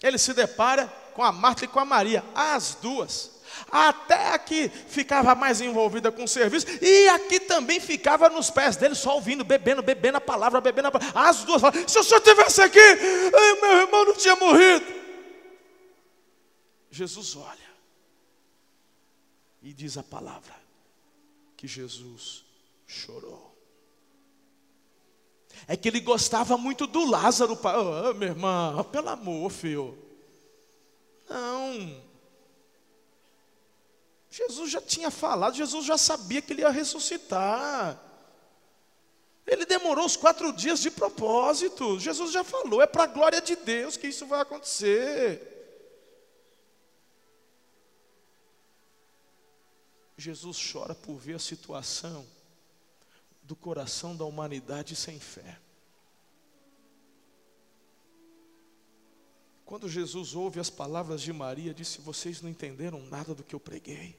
ele 0.01 0.17
se 0.17 0.33
depara 0.33 0.87
com 1.13 1.23
a 1.23 1.31
Marta 1.31 1.65
e 1.65 1.67
com 1.67 1.79
a 1.79 1.85
Maria, 1.85 2.23
as 2.33 2.75
duas. 2.75 3.39
Até 3.71 4.33
aqui 4.33 4.69
ficava 4.69 5.35
mais 5.35 5.59
envolvida 5.59 6.11
com 6.11 6.23
o 6.23 6.27
serviço, 6.27 6.65
e 6.81 7.09
aqui 7.09 7.39
também 7.39 7.79
ficava 7.79 8.29
nos 8.29 8.49
pés 8.49 8.75
dele, 8.75 8.95
só 8.95 9.15
ouvindo, 9.15 9.43
bebendo, 9.43 9.81
bebendo 9.81 10.17
a 10.17 10.21
palavra, 10.21 10.61
bebendo 10.61 10.87
a 10.87 10.91
palavra. 10.91 11.19
As 11.19 11.43
duas 11.43 11.61
falam: 11.61 11.87
se 11.87 11.99
o 11.99 12.03
senhor 12.03 12.19
estivesse 12.19 12.61
aqui, 12.61 12.79
meu 13.61 13.77
irmão 13.81 14.05
não 14.05 14.15
tinha 14.15 14.35
morrido. 14.35 14.85
Jesus 16.91 17.35
olha 17.35 17.69
e 19.61 19.73
diz 19.73 19.97
a 19.97 20.03
palavra 20.03 20.55
que 21.55 21.67
Jesus 21.67 22.43
chorou 22.87 23.48
é 25.67 25.75
que 25.75 25.87
ele 25.87 25.99
gostava 25.99 26.57
muito 26.57 26.87
do 26.87 27.05
Lázaro. 27.05 27.57
Oh, 27.61 28.13
minha 28.13 28.31
irmã, 28.31 28.83
pelo 28.91 29.09
amor, 29.09 29.51
filho. 29.51 29.97
Não. 31.29 32.01
Jesus 34.29 34.71
já 34.71 34.81
tinha 34.81 35.09
falado, 35.09 35.55
Jesus 35.55 35.85
já 35.85 35.97
sabia 35.97 36.41
que 36.41 36.53
ele 36.53 36.61
ia 36.61 36.69
ressuscitar. 36.69 37.99
Ele 39.45 39.65
demorou 39.65 40.05
os 40.05 40.15
quatro 40.15 40.53
dias 40.53 40.79
de 40.79 40.91
propósito. 40.91 41.99
Jesus 41.99 42.31
já 42.31 42.43
falou, 42.43 42.81
é 42.81 42.87
para 42.87 43.03
a 43.03 43.07
glória 43.07 43.41
de 43.41 43.55
Deus 43.55 43.97
que 43.97 44.07
isso 44.07 44.27
vai 44.27 44.41
acontecer. 44.41 45.57
Jesus 50.15 50.71
chora 50.71 50.93
por 50.93 51.15
ver 51.15 51.35
a 51.35 51.39
situação 51.39 52.27
do 53.49 53.55
coração 53.55 54.15
da 54.15 54.23
humanidade 54.25 54.95
sem 54.95 55.19
fé. 55.19 55.57
Quando 59.65 59.89
Jesus 59.89 60.35
ouve 60.35 60.59
as 60.59 60.69
palavras 60.69 61.19
de 61.19 61.33
Maria, 61.33 61.73
disse: 61.73 61.99
Vocês 61.99 62.43
não 62.43 62.49
entenderam 62.49 63.01
nada 63.07 63.33
do 63.33 63.43
que 63.43 63.55
eu 63.55 63.59
preguei. 63.59 64.15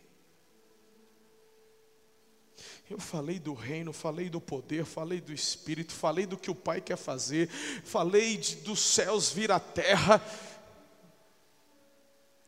Eu 2.91 2.99
falei 2.99 3.39
do 3.39 3.55
reino, 3.55 3.93
falei 3.93 4.28
do 4.28 4.41
poder, 4.41 4.85
falei 4.85 5.20
do 5.20 5.33
Espírito, 5.33 5.93
falei 5.93 6.26
do 6.26 6.37
que 6.37 6.51
o 6.51 6.55
Pai 6.55 6.81
quer 6.81 6.97
fazer, 6.97 7.49
falei 7.85 8.37
de, 8.37 8.57
dos 8.57 8.81
céus 8.81 9.31
vir 9.31 9.53
à 9.53 9.61
terra, 9.61 10.20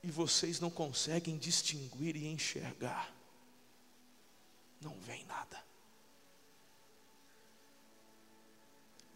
e 0.03 0.11
vocês 0.11 0.59
não 0.59 0.69
conseguem 0.69 1.39
distinguir 1.39 2.17
e 2.17 2.27
enxergar. 2.27 3.15
não 4.81 4.99
vem 4.99 5.25
nada. 5.27 5.72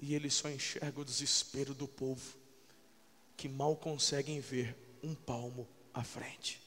E 0.07 0.15
ele 0.15 0.31
só 0.31 0.49
enxerga 0.49 1.01
o 1.01 1.05
desespero 1.05 1.75
do 1.75 1.89
povo, 1.89 2.39
que 3.37 3.49
mal 3.49 3.75
conseguem 3.75 4.39
ver 4.39 4.77
um 5.03 5.17
palmo 5.17 5.69
à 5.93 6.05
frente. 6.05 6.63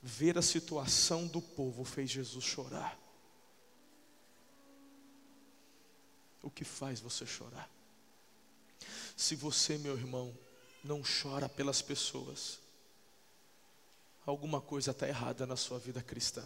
Ver 0.00 0.38
a 0.38 0.42
situação 0.42 1.26
do 1.26 1.42
povo 1.42 1.84
fez 1.84 2.08
Jesus 2.10 2.44
chorar. 2.44 2.96
O 6.40 6.48
que 6.48 6.64
faz 6.64 7.00
você 7.00 7.26
chorar? 7.26 7.68
Se 9.16 9.34
você, 9.34 9.76
meu 9.78 9.96
irmão, 9.96 10.32
não 10.84 11.02
chora 11.02 11.48
pelas 11.48 11.82
pessoas, 11.82 12.60
alguma 14.24 14.60
coisa 14.60 14.92
está 14.92 15.08
errada 15.08 15.44
na 15.44 15.56
sua 15.56 15.80
vida 15.80 16.00
cristã. 16.04 16.44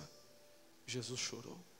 Jesus 0.87 1.21
chorou. 1.21 1.76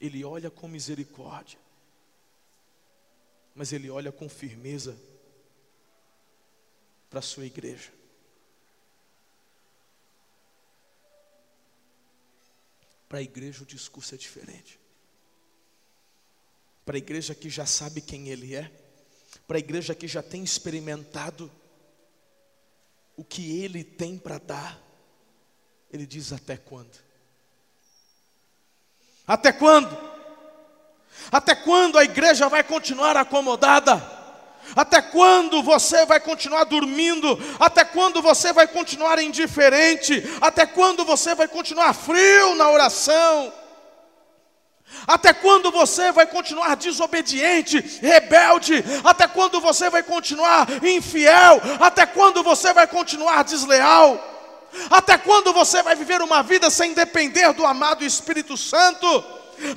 Ele 0.00 0.24
olha 0.24 0.50
com 0.50 0.66
misericórdia, 0.66 1.58
mas 3.54 3.72
ele 3.72 3.90
olha 3.90 4.10
com 4.10 4.28
firmeza 4.28 4.98
para 7.10 7.18
a 7.18 7.22
sua 7.22 7.44
igreja. 7.44 7.92
Para 13.08 13.18
a 13.18 13.22
igreja 13.22 13.64
o 13.64 13.66
discurso 13.66 14.14
é 14.14 14.18
diferente. 14.18 14.78
Para 16.84 16.96
a 16.96 16.98
igreja 16.98 17.34
que 17.34 17.50
já 17.50 17.66
sabe 17.66 18.00
quem 18.00 18.28
Ele 18.28 18.54
é, 18.54 18.70
para 19.46 19.56
a 19.56 19.60
igreja 19.60 19.94
que 19.94 20.06
já 20.06 20.22
tem 20.22 20.44
experimentado 20.44 21.50
o 23.16 23.24
que 23.24 23.60
Ele 23.62 23.82
tem 23.82 24.16
para 24.16 24.38
dar, 24.38 24.80
Ele 25.92 26.06
diz: 26.06 26.32
até 26.32 26.56
quando? 26.56 27.09
Até 29.30 29.52
quando? 29.52 29.96
Até 31.30 31.54
quando 31.54 31.96
a 31.96 32.02
igreja 32.02 32.48
vai 32.48 32.64
continuar 32.64 33.16
acomodada? 33.16 34.02
Até 34.74 35.00
quando 35.00 35.62
você 35.62 36.04
vai 36.04 36.18
continuar 36.18 36.64
dormindo? 36.64 37.38
Até 37.60 37.84
quando 37.84 38.20
você 38.20 38.52
vai 38.52 38.66
continuar 38.66 39.20
indiferente? 39.20 40.20
Até 40.40 40.66
quando 40.66 41.04
você 41.04 41.32
vai 41.36 41.46
continuar 41.46 41.92
frio 41.94 42.56
na 42.56 42.70
oração? 42.70 43.52
Até 45.06 45.32
quando 45.32 45.70
você 45.70 46.10
vai 46.10 46.26
continuar 46.26 46.74
desobediente, 46.74 47.78
rebelde? 48.02 48.84
Até 49.04 49.28
quando 49.28 49.60
você 49.60 49.88
vai 49.88 50.02
continuar 50.02 50.66
infiel? 50.82 51.60
Até 51.78 52.04
quando 52.04 52.42
você 52.42 52.72
vai 52.72 52.88
continuar 52.88 53.44
desleal? 53.44 54.29
Até 54.90 55.18
quando 55.18 55.52
você 55.52 55.82
vai 55.82 55.94
viver 55.94 56.20
uma 56.22 56.42
vida 56.42 56.70
sem 56.70 56.94
depender 56.94 57.52
do 57.52 57.66
amado 57.66 58.04
Espírito 58.04 58.56
Santo? 58.56 59.24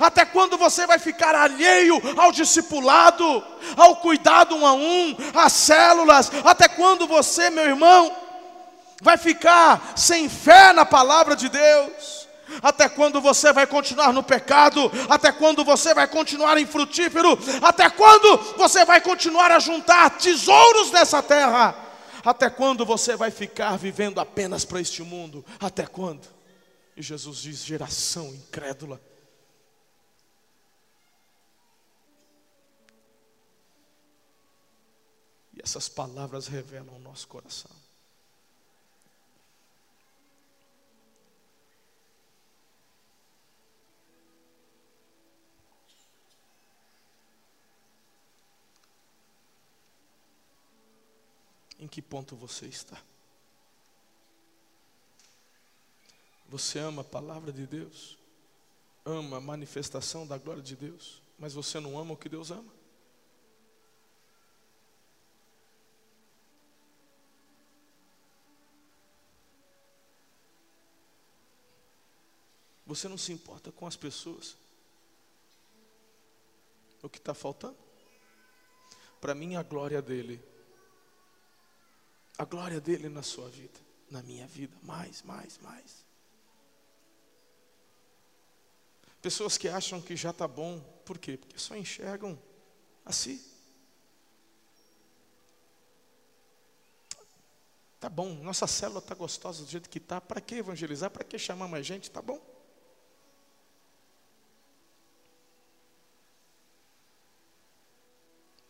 Até 0.00 0.24
quando 0.24 0.56
você 0.56 0.86
vai 0.86 0.98
ficar 0.98 1.34
alheio 1.34 2.00
ao 2.16 2.32
discipulado, 2.32 3.44
ao 3.76 3.96
cuidado 3.96 4.56
um 4.56 4.66
a 4.66 4.72
um, 4.72 5.16
às 5.34 5.52
células? 5.52 6.30
Até 6.44 6.68
quando 6.68 7.06
você, 7.06 7.50
meu 7.50 7.64
irmão, 7.64 8.14
vai 9.02 9.18
ficar 9.18 9.92
sem 9.96 10.28
fé 10.28 10.72
na 10.72 10.86
palavra 10.86 11.36
de 11.36 11.48
Deus? 11.48 12.24
Até 12.62 12.88
quando 12.88 13.20
você 13.20 13.52
vai 13.52 13.66
continuar 13.66 14.12
no 14.12 14.22
pecado? 14.22 14.90
Até 15.08 15.32
quando 15.32 15.64
você 15.64 15.92
vai 15.92 16.06
continuar 16.06 16.58
infrutífero? 16.58 17.38
Até 17.62 17.90
quando 17.90 18.36
você 18.56 18.84
vai 18.84 19.00
continuar 19.00 19.50
a 19.50 19.58
juntar 19.58 20.10
tesouros 20.10 20.90
nessa 20.90 21.22
terra? 21.22 21.83
Até 22.24 22.48
quando 22.48 22.86
você 22.86 23.16
vai 23.16 23.30
ficar 23.30 23.76
vivendo 23.76 24.18
apenas 24.18 24.64
para 24.64 24.80
este 24.80 25.02
mundo? 25.02 25.44
Até 25.60 25.86
quando? 25.86 26.26
E 26.96 27.02
Jesus 27.02 27.38
diz: 27.38 27.64
geração 27.64 28.34
incrédula. 28.34 29.00
E 35.52 35.60
essas 35.62 35.88
palavras 35.88 36.46
revelam 36.46 36.96
o 36.96 37.00
nosso 37.00 37.28
coração. 37.28 37.83
Em 51.84 51.86
que 51.86 52.00
ponto 52.00 52.34
você 52.34 52.64
está? 52.64 52.98
Você 56.48 56.78
ama 56.78 57.02
a 57.02 57.04
palavra 57.04 57.52
de 57.52 57.66
Deus? 57.66 58.16
Ama 59.04 59.36
a 59.36 59.40
manifestação 59.40 60.26
da 60.26 60.38
glória 60.38 60.62
de 60.62 60.74
Deus? 60.74 61.20
Mas 61.38 61.52
você 61.52 61.78
não 61.80 61.98
ama 61.98 62.14
o 62.14 62.16
que 62.16 62.26
Deus 62.26 62.50
ama? 62.50 62.72
Você 72.86 73.08
não 73.08 73.18
se 73.18 73.30
importa 73.30 73.70
com 73.70 73.86
as 73.86 73.94
pessoas? 73.94 74.56
O 77.02 77.10
que 77.10 77.18
está 77.18 77.34
faltando? 77.34 77.76
Para 79.20 79.34
mim, 79.34 79.56
a 79.56 79.62
glória 79.62 80.00
dele 80.00 80.53
a 82.36 82.44
glória 82.44 82.80
dele 82.80 83.08
na 83.08 83.22
sua 83.22 83.48
vida, 83.48 83.78
na 84.10 84.22
minha 84.22 84.46
vida, 84.46 84.76
mais, 84.82 85.22
mais, 85.22 85.58
mais. 85.58 86.04
Pessoas 89.22 89.56
que 89.56 89.68
acham 89.68 90.00
que 90.00 90.16
já 90.16 90.30
está 90.30 90.46
bom, 90.46 90.80
por 91.04 91.18
quê? 91.18 91.36
Porque 91.36 91.58
só 91.58 91.76
enxergam 91.76 92.38
assim. 93.04 93.42
Tá 97.98 98.10
bom, 98.10 98.34
nossa 98.42 98.66
célula 98.66 98.98
está 98.98 99.14
gostosa 99.14 99.64
do 99.64 99.70
jeito 99.70 99.88
que 99.88 99.96
está, 99.96 100.20
para 100.20 100.40
que 100.40 100.56
evangelizar? 100.56 101.10
Para 101.10 101.24
que 101.24 101.38
chamar 101.38 101.68
mais 101.68 101.86
gente? 101.86 102.10
Tá 102.10 102.20
bom. 102.20 102.53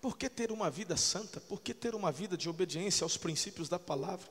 Por 0.04 0.18
que 0.18 0.28
ter 0.28 0.52
uma 0.52 0.70
vida 0.70 0.98
santa? 0.98 1.40
Por 1.40 1.62
que 1.62 1.72
ter 1.72 1.94
uma 1.94 2.12
vida 2.12 2.36
de 2.36 2.46
obediência 2.46 3.06
aos 3.06 3.16
princípios 3.16 3.70
da 3.70 3.78
palavra? 3.78 4.30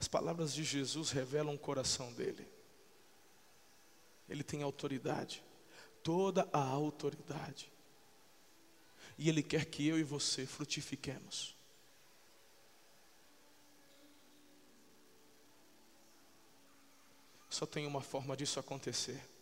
As 0.00 0.08
palavras 0.08 0.52
de 0.52 0.64
Jesus 0.64 1.12
revelam 1.12 1.54
o 1.54 1.58
coração 1.58 2.12
dele. 2.14 2.48
Ele 4.28 4.42
tem 4.42 4.60
autoridade, 4.60 5.40
toda 6.02 6.48
a 6.52 6.58
autoridade. 6.58 7.72
E 9.16 9.28
Ele 9.28 9.40
quer 9.40 9.66
que 9.66 9.86
eu 9.86 10.00
e 10.00 10.02
você 10.02 10.44
frutifiquemos. 10.46 11.54
Só 17.48 17.64
tem 17.64 17.86
uma 17.86 18.00
forma 18.00 18.36
disso 18.36 18.58
acontecer 18.58 19.35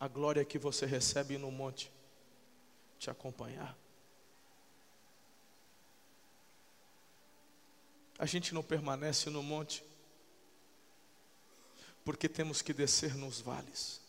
a 0.00 0.08
glória 0.08 0.42
que 0.46 0.58
você 0.58 0.86
recebe 0.86 1.36
no 1.36 1.50
monte 1.50 1.92
te 2.98 3.10
acompanhar. 3.10 3.76
A 8.18 8.24
gente 8.24 8.54
não 8.54 8.62
permanece 8.62 9.28
no 9.28 9.42
monte 9.42 9.84
porque 12.02 12.30
temos 12.30 12.62
que 12.62 12.72
descer 12.72 13.14
nos 13.14 13.40
vales. 13.42 14.00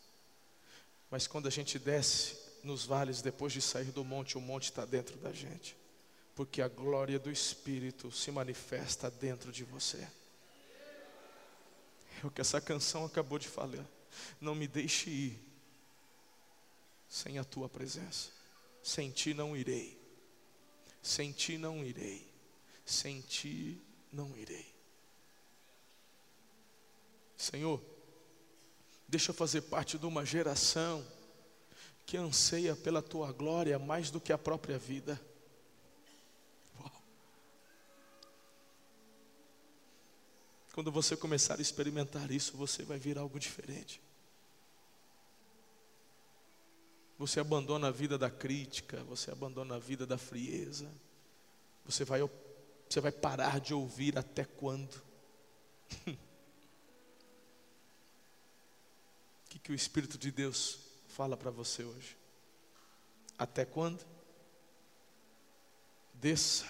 Mas 1.09 1.27
quando 1.27 1.47
a 1.47 1.51
gente 1.51 1.77
desce 1.77 2.37
nos 2.63 2.85
vales, 2.85 3.21
depois 3.21 3.51
de 3.51 3.61
sair 3.61 3.91
do 3.91 4.05
monte, 4.05 4.37
o 4.37 4.41
monte 4.41 4.65
está 4.65 4.85
dentro 4.85 5.17
da 5.17 5.33
gente. 5.33 5.75
Porque 6.35 6.61
a 6.61 6.69
glória 6.69 7.19
do 7.19 7.29
Espírito 7.29 8.09
se 8.11 8.31
manifesta 8.31 9.11
dentro 9.11 9.51
de 9.51 9.65
você. 9.65 10.07
É 12.23 12.25
o 12.25 12.31
que 12.31 12.39
essa 12.39 12.61
canção 12.61 13.03
acabou 13.03 13.37
de 13.37 13.49
falar. 13.49 13.85
Não 14.39 14.55
me 14.55 14.67
deixe 14.67 15.09
ir 15.09 15.50
sem 17.11 17.37
a 17.37 17.43
tua 17.43 17.67
presença. 17.67 18.29
Sem 18.81 19.11
ti 19.11 19.33
não 19.33 19.55
irei. 19.55 19.99
Sem 21.03 21.33
ti 21.33 21.57
não 21.57 21.83
irei. 21.83 22.25
Sem 22.85 23.19
ti 23.19 23.77
não 24.13 24.35
irei. 24.37 24.73
Senhor, 27.35 27.83
deixa 29.09 29.31
eu 29.31 29.35
fazer 29.35 29.63
parte 29.63 29.97
de 29.97 30.05
uma 30.05 30.25
geração 30.25 31.05
que 32.05 32.15
anseia 32.15 32.77
pela 32.77 33.01
tua 33.01 33.33
glória 33.33 33.77
mais 33.77 34.09
do 34.09 34.21
que 34.21 34.31
a 34.31 34.37
própria 34.37 34.77
vida. 34.77 35.19
Quando 40.73 40.89
você 40.89 41.17
começar 41.17 41.59
a 41.59 41.61
experimentar 41.61 42.31
isso, 42.31 42.55
você 42.55 42.83
vai 42.83 42.97
vir 42.97 43.17
algo 43.17 43.37
diferente. 43.37 44.01
Você 47.21 47.39
abandona 47.39 47.89
a 47.89 47.91
vida 47.91 48.17
da 48.17 48.31
crítica, 48.31 49.03
você 49.03 49.29
abandona 49.29 49.75
a 49.75 49.77
vida 49.79 50.07
da 50.07 50.17
frieza. 50.17 50.91
Você 51.85 52.03
vai, 52.03 52.19
você 52.89 52.99
vai 52.99 53.11
parar 53.11 53.59
de 53.59 53.75
ouvir 53.75 54.17
até 54.17 54.43
quando? 54.43 54.99
O 56.07 56.17
que, 59.51 59.59
que 59.59 59.71
o 59.71 59.75
Espírito 59.75 60.17
de 60.17 60.31
Deus 60.31 60.79
fala 61.09 61.37
para 61.37 61.51
você 61.51 61.83
hoje? 61.83 62.17
Até 63.37 63.65
quando? 63.65 64.03
Desça. 66.15 66.65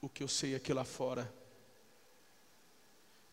O 0.00 0.08
que 0.08 0.24
eu 0.24 0.28
sei 0.28 0.58
que 0.58 0.72
lá 0.72 0.84
fora 0.84 1.32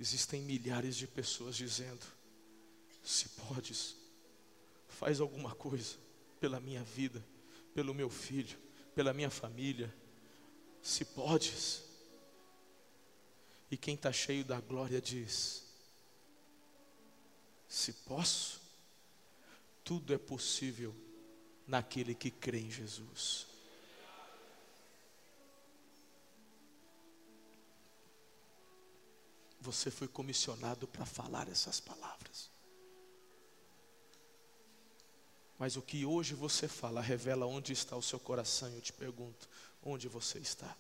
existem 0.04 0.42
milhares 0.42 0.98
de 0.98 1.08
pessoas 1.08 1.56
dizendo: 1.56 2.06
se 3.02 3.30
podes, 3.30 3.96
faz 4.86 5.22
alguma 5.22 5.56
coisa 5.56 5.96
pela 6.42 6.60
minha 6.60 6.84
vida, 6.84 7.26
pelo 7.74 7.94
meu 7.94 8.10
filho, 8.10 8.58
pela 8.94 9.14
minha 9.14 9.30
família, 9.30 9.96
se 10.82 11.06
podes. 11.06 11.84
E 13.72 13.78
quem 13.78 13.96
está 13.96 14.12
cheio 14.12 14.44
da 14.44 14.60
glória 14.60 15.02
diz: 15.02 15.64
se 17.66 17.94
posso, 17.94 18.62
tudo 19.86 20.14
é 20.14 20.18
possível 20.18 20.94
naquele 21.66 22.14
que 22.14 22.30
crê 22.30 22.60
em 22.60 22.70
Jesus. 22.70 23.48
Você 29.64 29.90
foi 29.90 30.10
comissionado 30.10 30.86
para 30.86 31.06
falar 31.06 31.48
essas 31.48 31.80
palavras. 31.80 32.50
Mas 35.58 35.78
o 35.78 35.82
que 35.82 36.06
hoje 36.06 36.34
você 36.34 36.68
fala 36.68 37.00
revela 37.00 37.46
onde 37.46 37.72
está 37.72 37.96
o 37.96 38.02
seu 38.02 38.20
coração. 38.20 38.68
Eu 38.74 38.82
te 38.82 38.92
pergunto, 38.92 39.48
onde 39.82 40.10
você 40.10 40.38
está? 40.40 40.76